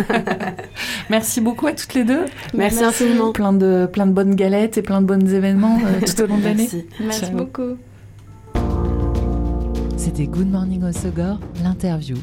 Merci 1.11 1.41
beaucoup 1.41 1.67
à 1.67 1.73
toutes 1.73 1.95
les 1.95 2.05
deux. 2.05 2.25
Merci 2.55 2.85
infiniment. 2.85 3.33
Plein 3.33 3.53
de 3.53 3.89
plein 3.93 4.07
de 4.07 4.13
bonnes 4.13 4.35
galettes 4.35 4.79
et 4.79 4.83
plein 4.83 5.03
de 5.03 5.07
bons 5.07 5.33
événements 5.33 5.79
euh, 5.85 6.01
tout 6.07 6.23
au 6.23 6.27
long 6.27 6.39
de 6.39 6.45
l'année. 6.45 6.69
Merci. 6.73 6.87
Merci 7.01 7.21
Ciao. 7.27 7.37
beaucoup. 7.37 7.77
C'était 9.97 10.27
Good 10.27 10.51
Morning 10.51 10.83
Osogor, 10.85 11.39
l'interview. 11.63 12.17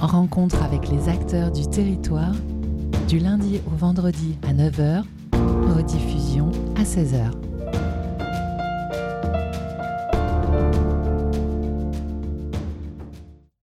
Rencontre 0.00 0.62
avec 0.62 0.88
les 0.88 1.08
acteurs 1.08 1.50
du 1.50 1.68
territoire, 1.68 2.32
du 3.08 3.18
lundi 3.18 3.60
au 3.66 3.76
vendredi 3.76 4.36
à 4.48 4.54
9h, 4.54 5.02
rediffusion 5.76 6.50
à 6.76 6.82
16h. 6.82 7.49